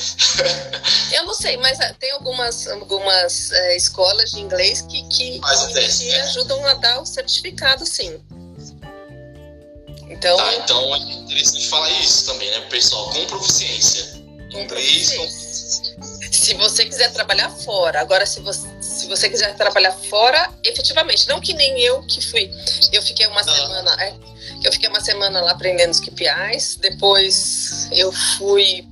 [1.13, 5.73] Eu não sei, mas ah, tem algumas, algumas é, escolas de inglês que, que, que,
[5.73, 6.21] teste, que né?
[6.23, 8.21] ajudam a dar o certificado, sim.
[10.09, 13.11] Então, tá, então é interessante falar isso também, né, pessoal?
[13.11, 14.23] Com proficiência.
[14.53, 15.97] Com inglês, proficiência.
[16.31, 18.01] Se você quiser trabalhar fora.
[18.01, 18.69] Agora, se você,
[19.07, 22.51] se você quiser trabalhar fora, efetivamente, não que nem eu que fui.
[22.93, 23.45] Eu fiquei uma ah.
[23.45, 24.03] semana.
[24.03, 24.15] É,
[24.65, 26.77] eu fiquei uma semana lá aprendendo os KPIs.
[26.81, 28.85] Depois eu fui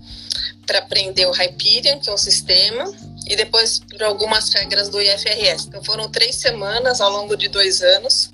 [0.67, 2.91] para aprender o Hyperion, que é um sistema,
[3.27, 5.67] e depois para algumas regras do IFRS.
[5.67, 8.31] Então foram três semanas ao longo de dois anos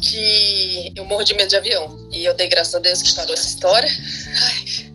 [0.00, 2.08] que eu morro de medo de avião.
[2.10, 3.90] E eu dei graças a Deus que parou essa história.
[3.90, 4.87] Ai.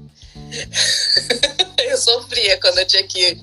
[1.90, 3.42] eu sofria quando eu tinha que ir.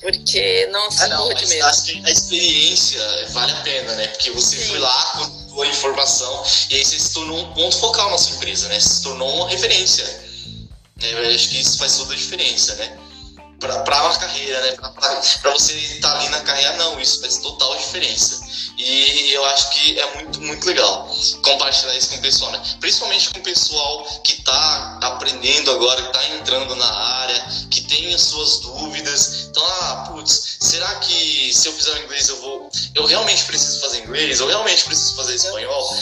[0.00, 1.30] Porque, nossa, ah, não.
[1.30, 4.08] Acho que a experiência vale a pena, né?
[4.08, 4.68] Porque você Sim.
[4.70, 8.36] foi lá com a informação e aí você se tornou um ponto focal na sua
[8.36, 8.80] empresa, né?
[8.80, 10.04] Você se tornou uma referência.
[10.96, 11.12] Né?
[11.12, 12.98] Eu acho que isso faz toda a diferença, né?
[13.62, 14.72] Para uma carreira, né?
[14.72, 18.42] Para você estar tá ali na carreira, não, isso faz total diferença.
[18.76, 21.08] E eu acho que é muito, muito legal
[21.42, 22.62] compartilhar isso com o pessoal, né?
[22.80, 28.12] Principalmente com o pessoal que está aprendendo agora, que está entrando na área, que tem
[28.12, 29.46] as suas dúvidas.
[29.50, 32.70] Então, ah, putz, será que se eu fizer o inglês eu vou.
[32.94, 34.40] Eu realmente preciso fazer inglês?
[34.40, 35.96] Eu realmente preciso fazer espanhol?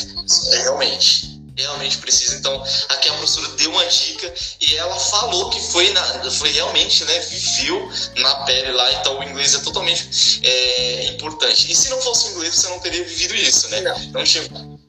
[0.53, 1.30] É, realmente
[1.61, 2.37] realmente precisa.
[2.37, 7.05] Então, aqui a professora deu uma dica e ela falou que foi, na, foi realmente,
[7.05, 11.71] né, viveu na pele lá, então o inglês é totalmente é, importante.
[11.71, 13.81] E se não fosse o inglês, você não teria vivido isso, né?
[13.81, 13.99] Não.
[14.03, 14.81] Então, tipo,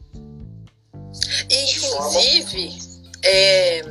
[1.49, 2.79] Inclusive,
[3.23, 3.83] é,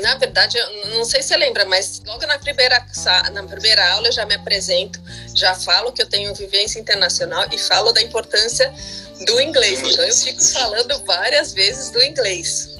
[0.00, 2.84] na verdade, eu não sei se você lembra, mas logo na primeira,
[3.32, 5.00] na primeira aula eu já me apresento,
[5.34, 8.72] já falo que eu tenho vivência internacional e falo da importância
[9.26, 9.80] do inglês.
[9.80, 12.76] Então eu fico falando várias vezes do inglês.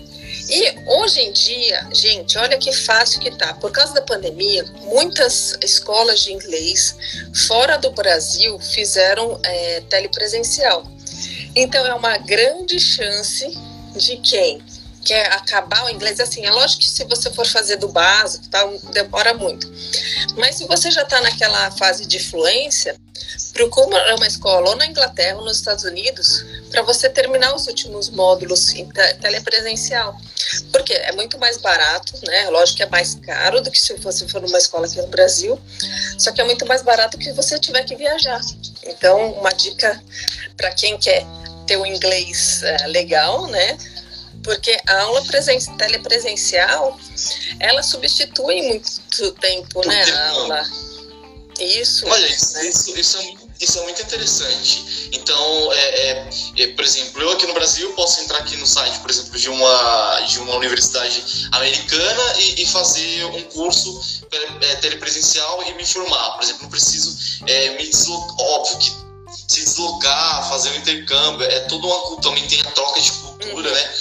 [0.48, 3.54] E hoje em dia, gente, olha que fácil que tá.
[3.54, 6.96] Por causa da pandemia, muitas escolas de inglês
[7.48, 10.86] fora do Brasil fizeram é, telepresencial.
[11.54, 13.58] Então é uma grande chance
[13.96, 14.62] de quem
[15.06, 18.66] quer acabar o inglês, assim, é lógico que se você for fazer do básico, tá,
[18.92, 19.72] demora muito.
[20.36, 22.96] Mas se você já está naquela fase de fluência,
[23.52, 28.10] procura uma escola ou na Inglaterra ou nos Estados Unidos para você terminar os últimos
[28.10, 28.88] módulos em
[29.20, 30.18] telepresencial.
[30.72, 32.50] Porque é muito mais barato, né?
[32.50, 35.58] Lógico que é mais caro do que se você for numa escola aqui no Brasil,
[36.18, 38.40] só que é muito mais barato que você tiver que viajar.
[38.84, 40.02] Então, uma dica
[40.56, 41.24] para quem quer
[41.66, 43.76] ter um inglês é, legal, né?
[44.46, 46.98] Porque a aula presen telepresencial
[47.58, 50.62] ela substitui muito tempo, né, a aula.
[51.58, 52.06] Isso.
[52.06, 52.68] Olha, isso, né?
[52.68, 55.08] isso, isso, é muito, isso é muito interessante.
[55.12, 58.98] Então, é, é, é, por exemplo, eu aqui no Brasil posso entrar aqui no site,
[59.00, 64.00] por exemplo, de uma, de uma universidade americana e, e fazer um curso
[64.60, 66.32] é, telepresencial e me formar.
[66.32, 68.36] Por exemplo, não preciso é, me deslocar.
[68.38, 68.92] Óbvio que
[69.48, 73.74] se deslocar, fazer um intercâmbio, é toda uma também tem a troca de cultura, uhum.
[73.74, 73.94] né?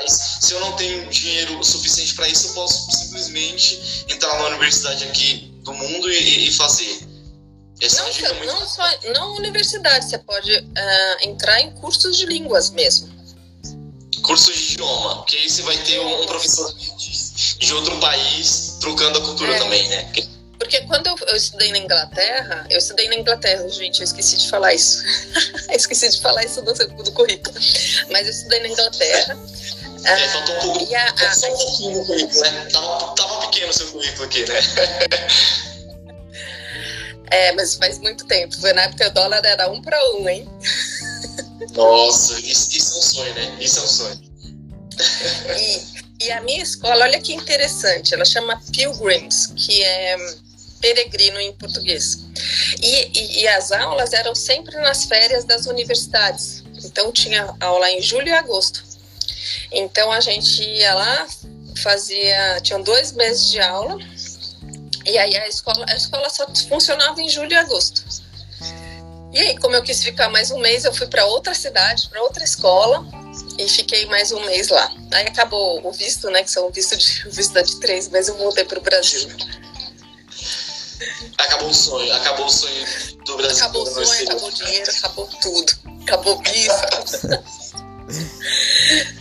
[0.00, 5.04] Mas se eu não tenho dinheiro suficiente para isso, eu posso simplesmente entrar na universidade
[5.04, 7.08] aqui do mundo e, e fazer.
[7.80, 8.46] Essa não, é muito...
[8.46, 8.82] não só
[9.14, 10.64] não universidade, você pode uh,
[11.22, 13.16] entrar em cursos de línguas mesmo.
[14.22, 19.22] Curso de idioma, porque aí você vai ter um professor de, outro país trocando a
[19.22, 19.58] cultura é.
[19.58, 20.02] também, né?
[20.04, 20.80] Porque...
[20.88, 24.74] Quando eu, eu, estudei na Inglaterra, eu estudei na Inglaterra, gente, eu esqueci de falar
[24.74, 25.02] isso.
[25.70, 27.54] esqueci de falar isso no, no currículo.
[28.10, 29.38] Mas eu estudei na Inglaterra.
[30.04, 30.94] É, faltou um pouco.
[30.94, 32.68] A, só um pouquinho no currículo, né?
[32.72, 34.58] Tava, tava pequeno o seu currículo aqui, né?
[37.30, 38.58] É, mas faz muito tempo.
[38.58, 40.48] Foi na época o dólar era um para um, hein?
[41.72, 43.56] Nossa, isso, isso, é um sonho, né?
[43.60, 44.20] Isso é um sonho.
[45.58, 50.16] E, e a minha escola, olha que interessante, ela chama Pilgrims, que é
[50.80, 52.18] peregrino em português.
[52.80, 56.64] E, e, e, as aulas eram sempre nas férias das universidades.
[56.84, 58.84] Então tinha aula em julho e agosto.
[59.72, 61.26] Então a gente ia lá,
[61.76, 63.98] fazia, tinham dois meses de aula,
[65.06, 68.04] e aí a escola, a escola só funcionava em julho e agosto.
[69.32, 72.22] E aí, como eu quis ficar mais um mês, eu fui para outra cidade, para
[72.22, 73.06] outra escola,
[73.58, 74.90] e fiquei mais um mês lá.
[75.12, 76.42] Aí acabou o visto, né?
[76.42, 79.28] Que são visto de visto de três meses, eu voltei para o Brasil.
[81.36, 82.86] Acabou o sonho, acabou o sonho
[83.24, 83.64] do Brasil.
[83.64, 85.72] Acabou o sonho, acabou o dinheiro, acabou tudo.
[86.02, 86.78] Acabou o visto.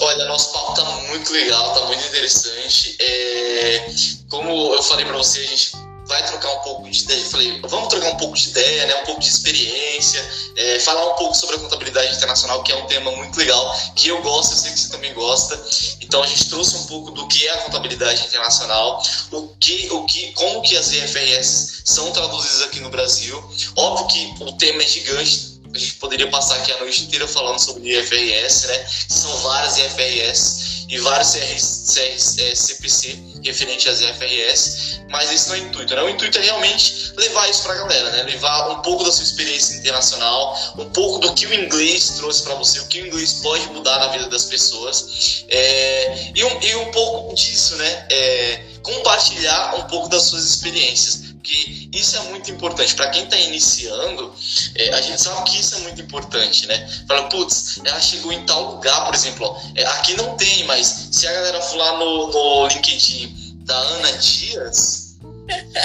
[0.00, 2.96] Olha, nosso papo tá muito legal, tá muito interessante.
[3.00, 3.90] É,
[4.28, 5.72] como eu falei para você, a gente
[6.06, 7.20] vai trocar um pouco de ideia.
[7.20, 8.94] Eu falei, vamos trocar um pouco de ideia, né?
[8.96, 10.22] um pouco de experiência,
[10.56, 14.08] é, falar um pouco sobre a contabilidade internacional, que é um tema muito legal, que
[14.08, 15.60] eu gosto, eu sei que você também gosta.
[16.00, 20.04] Então a gente trouxe um pouco do que é a contabilidade internacional, o que, o
[20.04, 23.42] que, como que as IFRS são traduzidas aqui no Brasil.
[23.76, 27.58] Óbvio que o tema é gigante, a gente poderia passar aqui a noite inteira falando
[27.58, 28.86] sobre IFRS, né?
[29.08, 35.94] São várias IFRS e vários CPC referente às IFRS, mas esse não é o intuito,
[35.94, 36.02] né?
[36.02, 38.22] O intuito é realmente levar isso para a galera, né?
[38.24, 42.54] Levar um pouco da sua experiência internacional, um pouco do que o inglês trouxe para
[42.54, 46.76] você, o que o inglês pode mudar na vida das pessoas, é, e, um, e
[46.76, 48.06] um pouco disso, né?
[48.10, 52.94] É, compartilhar um pouco das suas experiências porque isso é muito importante.
[52.94, 54.32] Para quem está iniciando,
[54.76, 56.88] é, a gente sabe que isso é muito importante, né?
[57.08, 61.08] Fala, putz, ela chegou em tal lugar, por exemplo, ó, é, aqui não tem, mas
[61.10, 65.16] se a galera for lá no, no LinkedIn da Ana Dias,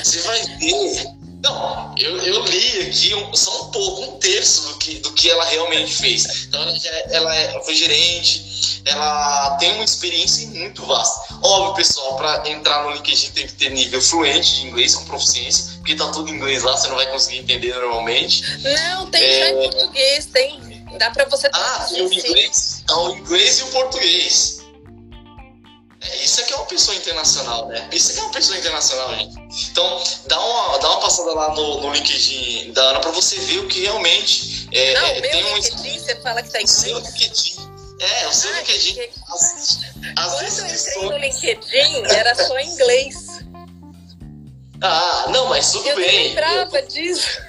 [0.03, 1.17] você vai ver.
[1.43, 5.29] Não, eu, eu li aqui um, só um pouco, um terço do que, do que
[5.29, 6.45] ela realmente fez.
[6.47, 8.46] Então, ela, já, ela, é, foi gerente,
[8.85, 11.35] ela tem uma experiência muito vasta.
[11.43, 15.77] Óbvio, pessoal, para entrar no LinkedIn tem que ter nível fluente de inglês com proficiência,
[15.77, 18.43] porque tá tudo em inglês lá, você não vai conseguir entender normalmente.
[18.61, 19.39] Não, tem é...
[19.39, 20.85] já em português, tem.
[20.97, 22.81] Dá para você Ah, tem o inglês?
[22.83, 24.57] Então, o inglês e o português.
[25.99, 27.89] É, isso aqui é uma pessoa internacional, né?
[27.91, 29.69] Isso aqui é uma pessoa internacional, gente.
[29.71, 33.59] Então, dá uma, dá uma passada lá no, no LinkedIn da Ana para você ver
[33.59, 35.55] o que realmente é, não, é, tem um.
[35.55, 36.79] LinkedIn, você fala que tá em inglês.
[36.79, 37.76] Seu LinkedIn.
[37.99, 38.93] É, o seu ah, LinkedIn.
[38.93, 39.09] Que...
[39.27, 39.79] As,
[40.15, 43.39] as Quando eu entrei no LinkedIn, era só inglês.
[44.81, 46.05] Ah, não, mas tudo eu bem.
[46.05, 47.41] Eu lembrava disso.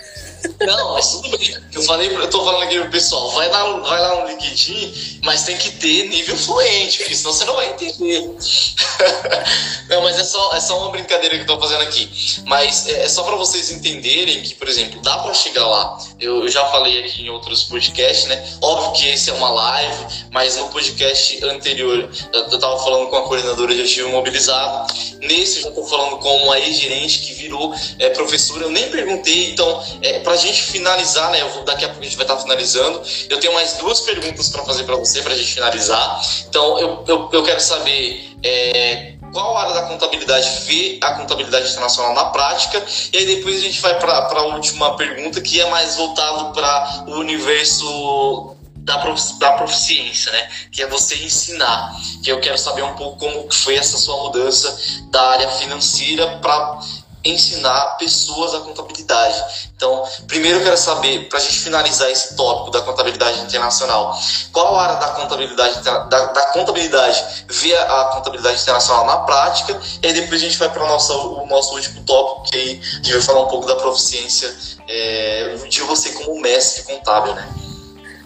[0.61, 1.57] Não, mas tudo bem.
[1.73, 5.45] Eu falei, eu tô falando aqui pro pessoal, vai lá, vai lá no LinkedIn, mas
[5.45, 8.21] tem que ter nível fluente, porque senão você não vai entender.
[9.89, 12.09] não, mas é só, é só uma brincadeira que eu tô fazendo aqui.
[12.45, 15.99] Mas é, é só para vocês entenderem que, por exemplo, dá para chegar lá.
[16.21, 18.45] Eu, eu, já falei aqui em outros podcasts, né?
[18.61, 23.23] Óbvio que esse é uma live, mas no podcast anterior eu tava falando com a
[23.23, 24.93] coordenadora de ativo mobilizado.
[25.21, 28.65] Nesse eu tô falando com uma ex-gerente que virou é, professora.
[28.65, 31.43] Eu nem perguntei, então, é, para a gente finalizar, né?
[31.55, 33.01] Vou, daqui a pouco a gente vai estar tá finalizando.
[33.31, 36.21] Eu tenho mais duas perguntas para fazer para você, para a gente finalizar.
[36.47, 42.13] Então, eu, eu, eu quero saber é, qual área da contabilidade vê a contabilidade internacional
[42.13, 45.97] na prática, e aí depois a gente vai para a última pergunta, que é mais
[45.97, 48.55] voltado para o universo
[48.89, 50.49] da, profici da proficiência, né?
[50.71, 51.95] Que é você ensinar.
[52.23, 54.79] Que eu quero saber um pouco como foi essa sua mudança
[55.11, 56.81] da área financeira para
[57.25, 59.69] ensinar pessoas a contabilidade.
[59.77, 64.19] Então, primeiro eu quero saber, para a gente finalizar esse tópico da contabilidade internacional,
[64.53, 70.13] qual área da contabilidade, da, da contabilidade vê a contabilidade internacional na prática, e aí
[70.13, 73.13] depois a gente vai para o nosso, o nosso último tópico, que aí a gente
[73.13, 74.55] vai falar um pouco da proficiência
[74.87, 77.49] é, de você como mestre contábil, né?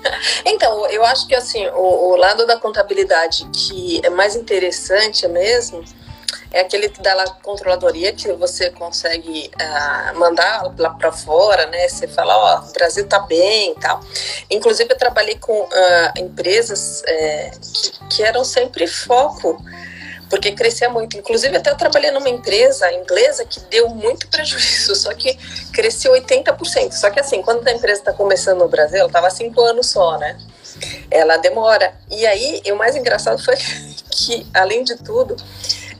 [0.44, 5.84] Então, eu acho que assim, o, o lado da contabilidade que é mais interessante mesmo
[6.52, 11.88] é aquele da controladoria que você consegue uh, mandar lá para fora, né?
[11.88, 14.00] Você fala, ó, oh, o Brasil tá bem e tal.
[14.50, 15.68] Inclusive, eu trabalhei com uh,
[16.18, 19.62] empresas é, que, que eram sempre foco
[20.32, 21.14] porque crescia muito.
[21.14, 25.34] Inclusive, até eu trabalhei numa empresa inglesa que deu muito prejuízo, só que
[25.74, 26.92] cresceu 80%.
[26.92, 30.16] Só que assim, quando a empresa está começando no Brasil, ela estava cinco anos só,
[30.16, 30.38] né?
[31.10, 31.94] Ela demora.
[32.10, 33.56] E aí, o mais engraçado foi
[34.10, 35.36] que, além de tudo,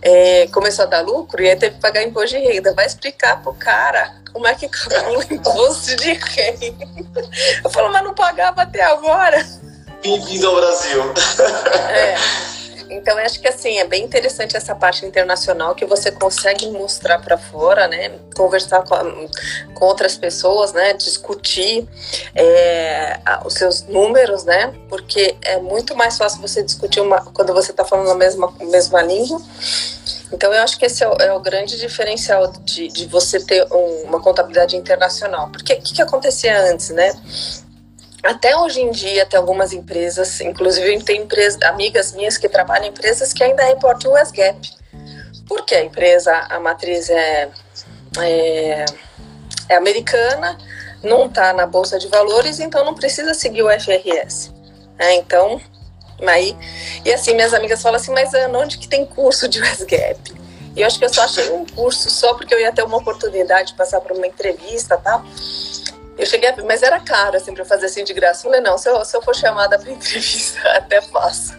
[0.02, 2.74] é, começou a dar lucro e aí teve que pagar imposto de renda.
[2.74, 7.30] Vai explicar pro cara como é que calcula o imposto de renda.
[7.62, 9.46] Eu falo, mas não pagava até agora.
[10.02, 11.02] Bem-vindo ao Brasil.
[11.88, 12.51] É.
[12.92, 17.18] Então, eu acho que assim, é bem interessante essa parte internacional que você consegue mostrar
[17.18, 18.12] para fora, né?
[18.36, 19.28] Conversar com,
[19.74, 20.92] com, outras pessoas, né?
[20.92, 21.88] Discutir
[22.34, 24.74] é, os seus números, né?
[24.88, 29.00] Porque é muito mais fácil você discutir uma, quando você está falando a mesma, mesma
[29.02, 29.40] língua.
[30.30, 33.66] Então, eu acho que esse é o, é o grande diferencial de, de você ter
[33.72, 35.50] um, uma contabilidade internacional.
[35.50, 37.12] Porque o que, que acontecia antes, né?
[38.22, 42.90] Até hoje em dia tem algumas empresas, inclusive tem empresas, amigas minhas que trabalham em
[42.90, 44.70] empresas que ainda reportam o SGAP.
[45.48, 47.50] Porque a empresa, a matriz é,
[48.18, 48.84] é,
[49.68, 50.56] é americana,
[51.02, 54.52] não está na Bolsa de Valores, então não precisa seguir o FRS.
[54.98, 55.60] É, então,
[56.26, 56.56] aí,
[57.04, 60.42] e assim, minhas amigas falam assim, mas Ana, onde que tem curso de USGAP?
[60.76, 62.96] E eu acho que eu só achei um curso só porque eu ia ter uma
[62.96, 65.22] oportunidade de passar por uma entrevista tal.
[66.16, 68.42] Eu cheguei a, mas era caro, assim, pra fazer assim de graça.
[68.42, 71.54] Falei, não, se eu, se eu for chamada pra entrevista, até faço.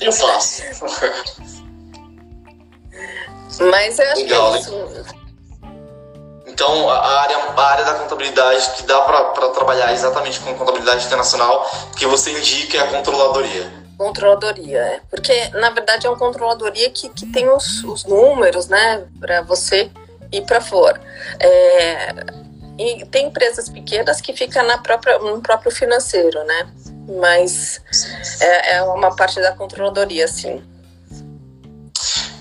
[0.00, 0.62] Eu faço.
[3.70, 5.20] Mas eu acho Legal, que é isso.
[6.46, 11.68] Então, a área, a área da contabilidade que dá para trabalhar exatamente com contabilidade internacional,
[11.96, 13.72] que você indica é a controladoria.
[13.96, 15.00] Controladoria, é.
[15.08, 19.90] Porque, na verdade, é uma controladoria que, que tem os, os números, né, para você
[20.32, 21.00] ir para fora.
[21.38, 22.14] É,
[22.80, 26.72] e tem empresas pequenas que ficam na própria, no próprio financeiro, né?
[27.20, 27.80] Mas
[28.40, 30.62] é, é uma parte da controladoria, sim.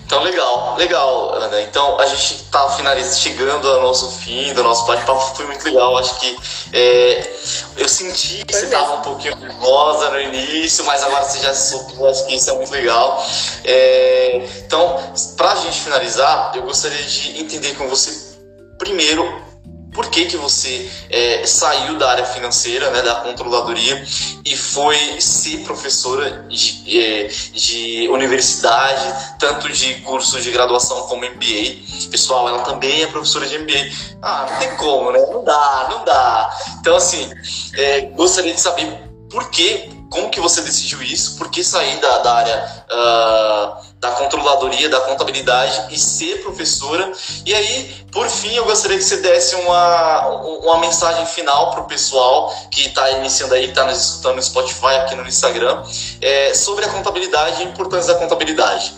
[0.06, 1.62] Então, legal, legal, Ana.
[1.62, 5.36] Então, a gente está finalizando, chegando ao nosso fim do nosso bate-papo.
[5.36, 5.96] Foi muito legal.
[5.98, 6.36] Acho que
[6.74, 7.32] é,
[7.78, 11.70] eu senti que você estava um pouquinho nervosa no início, mas agora você já se
[11.70, 12.10] soltou.
[12.10, 13.24] Acho que isso é muito legal.
[13.64, 14.98] É, então,
[15.38, 18.36] para a gente finalizar, eu gostaria de entender com você,
[18.80, 19.49] primeiro,
[19.94, 24.04] por que, que você é, saiu da área financeira, né, da controladoria,
[24.46, 32.10] e foi ser professora de, é, de universidade, tanto de curso de graduação como MBA.
[32.12, 33.90] Pessoal, ela também é professora de MBA.
[34.22, 35.20] Ah, não tem como, né?
[35.32, 36.58] Não dá, não dá.
[36.80, 37.30] Então, assim,
[37.74, 38.88] é, gostaria de saber
[39.30, 42.86] por que, como que você decidiu isso, por que sair da, da área...
[42.92, 47.12] Uh, da controladoria, da contabilidade e ser professora.
[47.46, 50.28] E aí, por fim, eu gostaria que você desse uma,
[50.64, 54.96] uma mensagem final para o pessoal que está iniciando aí, está nos escutando no Spotify,
[55.02, 55.84] aqui no Instagram,
[56.22, 58.94] é, sobre a contabilidade e a importância da contabilidade.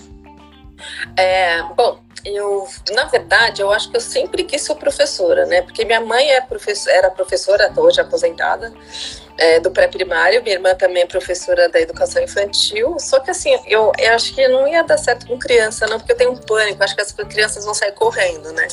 [1.18, 5.64] É, bom, eu, na verdade, eu acho que eu sempre quis ser professora, né?
[5.64, 6.46] Porque minha mãe é
[6.90, 8.72] era professora, hoje aposentada,
[9.42, 13.00] é, do pré-primário, minha irmã também é professora da educação infantil.
[13.00, 16.12] Só que assim, eu, eu acho que não ia dar certo com criança, não, porque
[16.12, 18.68] eu tenho um pânico, acho que as crianças vão sair correndo, né?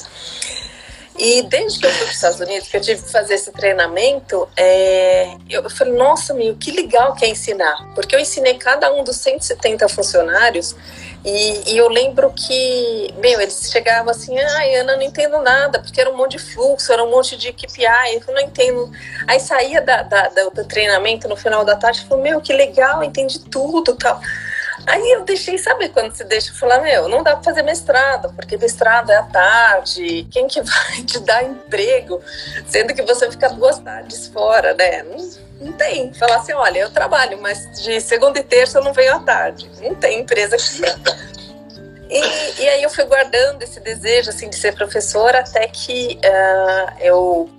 [1.19, 3.51] E desde que eu fui para os Estados Unidos, que eu tive que fazer esse
[3.51, 7.89] treinamento, é, eu falei, nossa, meu, que legal que é ensinar.
[7.95, 10.77] Porque eu ensinei cada um dos 170 funcionários
[11.25, 16.01] e, e, eu lembro que, meu, eles chegavam assim, ai, Ana, não entendo nada, porque
[16.01, 18.91] era um monte de fluxo, era um monte de KPI, eu não entendo.
[19.27, 23.03] Aí saía da, da, do treinamento no final da tarde e falou, meu, que legal,
[23.03, 24.21] entendi tudo tal.
[24.89, 28.57] Aí eu deixei, saber quando você deixa falar, meu, não dá para fazer mestrado, porque
[28.57, 32.23] mestrado é à tarde, quem que vai te dar emprego,
[32.67, 35.03] sendo que você fica duas tardes fora, né?
[35.03, 35.29] Não,
[35.61, 36.15] não tem.
[36.15, 39.71] Falar assim, olha, eu trabalho, mas de segunda e terça eu não venho à tarde.
[39.83, 40.83] Não tem empresa que.
[42.11, 46.97] E, e aí eu fui guardando esse desejo assim de ser professora até que uh,
[47.01, 47.51] eu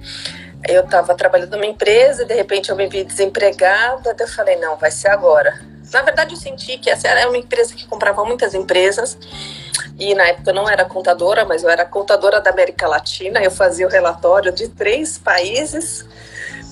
[0.68, 4.16] eu estava trabalhando numa empresa e de repente eu me vi desempregada.
[4.16, 5.69] Daí eu falei, não, vai ser agora.
[5.92, 9.18] Na verdade, eu senti que essa era uma empresa que comprava muitas empresas.
[9.98, 13.42] E na época eu não era contadora, mas eu era contadora da América Latina.
[13.42, 16.06] Eu fazia o relatório de três países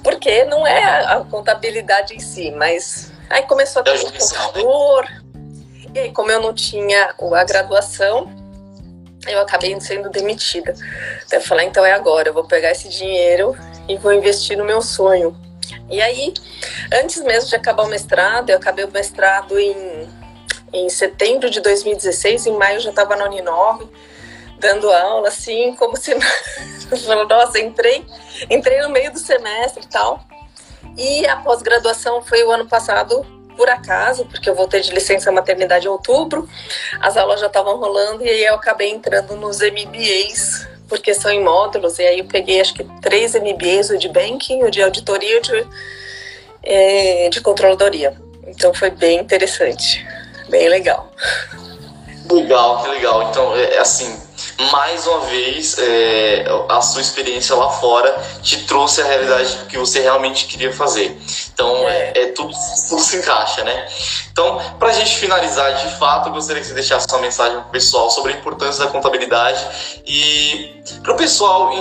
[0.03, 5.05] porque não é a contabilidade em si, mas aí começou a ter um contador.
[5.93, 8.29] E aí, como eu não tinha a graduação,
[9.27, 10.73] eu acabei sendo demitida.
[11.25, 13.53] Então, eu falei, então é agora, eu vou pegar esse dinheiro
[13.87, 15.35] e vou investir no meu sonho.
[15.89, 16.33] E aí,
[16.93, 20.09] antes mesmo de acabar o mestrado, eu acabei o mestrado em,
[20.73, 23.89] em setembro de 2016, em maio eu já estava na Uninove,
[24.59, 26.15] dando aula, assim, como se.
[27.29, 28.05] Nossa, entrei,
[28.49, 30.23] entrei no meio do semestre e tal.
[30.97, 35.87] E a pós-graduação foi o ano passado, por acaso, porque eu voltei de licença maternidade
[35.87, 36.47] em outubro,
[37.01, 41.43] as aulas já estavam rolando e aí eu acabei entrando nos MBAs, porque são em
[41.43, 45.37] módulos, e aí eu peguei acho que três MBAs, o de banking, o de auditoria
[45.37, 45.67] e de,
[46.63, 48.15] é, de controladoria.
[48.47, 50.05] Então foi bem interessante,
[50.49, 51.11] bem legal.
[52.29, 53.29] Legal, que legal.
[53.29, 54.21] Então, é assim,
[54.71, 59.99] mais uma vez é, a sua experiência lá fora te trouxe a realidade que você
[59.99, 61.17] realmente queria fazer.
[61.53, 62.53] Então é, é tudo,
[62.87, 63.87] tudo se encaixa, né?
[64.31, 67.67] Então, para a gente finalizar de fato, eu gostaria que você deixasse uma mensagem para
[67.67, 69.65] o pessoal sobre a importância da contabilidade
[70.05, 71.71] e para o pessoal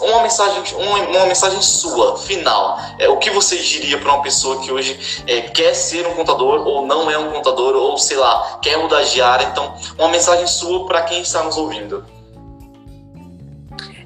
[0.00, 2.78] uma mensagem, uma, uma, mensagem sua final.
[2.98, 6.66] É, o que você diria para uma pessoa que hoje é, quer ser um contador
[6.66, 9.44] ou não é um contador ou sei lá quer mudar de área?
[9.44, 11.91] Então, uma mensagem sua para quem está nos ouvindo.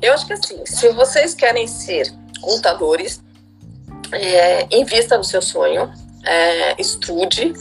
[0.06, 3.20] Eu acho que assim, se vocês querem ser contadores,
[4.12, 5.92] é, invista no seu sonho,
[6.24, 7.52] é, estude.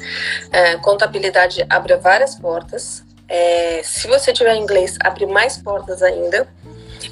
[0.51, 3.03] É, contabilidade abre várias portas.
[3.27, 6.47] É, se você tiver inglês, abre mais portas ainda.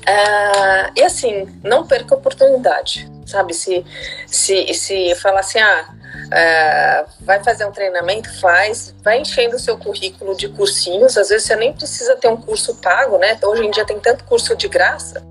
[0.06, 3.56] É, e assim, não perca a oportunidade, sabe?
[3.56, 3.84] Se,
[4.28, 5.96] se, se falar assim, ah,
[6.32, 11.18] é, vai fazer um treinamento, faz, vai enchendo o seu currículo de cursinhos.
[11.18, 13.38] Às vezes você nem precisa ter um curso pago, né?
[13.44, 15.24] Hoje em dia tem tanto curso de graça.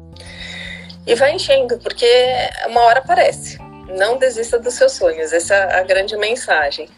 [1.06, 2.06] E vai enchendo, porque
[2.66, 3.58] uma hora aparece.
[3.88, 5.32] Não desista dos seus sonhos.
[5.32, 6.88] Essa é a grande mensagem.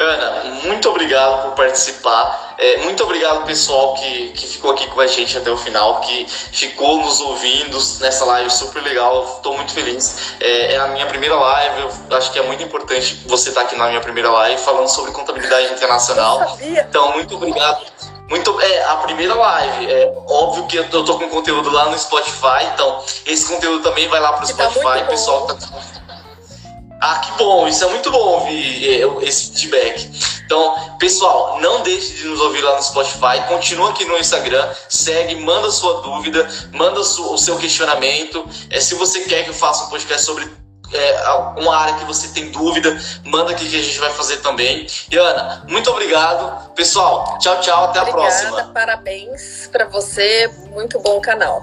[0.00, 2.54] Ana, muito obrigado por participar.
[2.56, 6.24] É, muito obrigado, pessoal, que, que ficou aqui com a gente até o final, que
[6.28, 9.34] ficou nos ouvindo nessa live super legal.
[9.36, 10.34] Estou muito feliz.
[10.38, 11.88] É, é, a minha primeira live.
[12.08, 15.10] Eu acho que é muito importante você estar aqui na minha primeira live falando sobre
[15.10, 16.56] contabilidade internacional.
[16.60, 17.84] Então, muito obrigado.
[18.28, 19.90] Muito, é, a primeira live.
[19.90, 24.20] É óbvio que eu tô com conteúdo lá no Spotify, então esse conteúdo também vai
[24.20, 25.56] lá pro tá Spotify, tá pessoal tá
[27.00, 30.10] ah, que bom, isso é muito bom ouvir eh, esse feedback.
[30.44, 35.36] Então, pessoal, não deixe de nos ouvir lá no Spotify, continua aqui no Instagram, segue,
[35.36, 38.44] manda sua dúvida, manda o seu questionamento.
[38.70, 40.50] É, se você quer que eu faça um podcast sobre
[40.92, 44.86] é, uma área que você tem dúvida, manda aqui que a gente vai fazer também.
[45.10, 46.72] E Ana, muito obrigado.
[46.74, 48.72] Pessoal, tchau, tchau, até Obrigada, a próxima.
[48.72, 51.62] Parabéns para você, muito bom canal.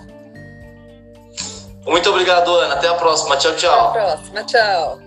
[1.86, 2.76] Muito obrigado, Ana.
[2.76, 3.38] Até a próxima.
[3.38, 3.90] Tchau, tchau.
[3.90, 4.44] Até a próxima.
[4.44, 5.05] Tchau.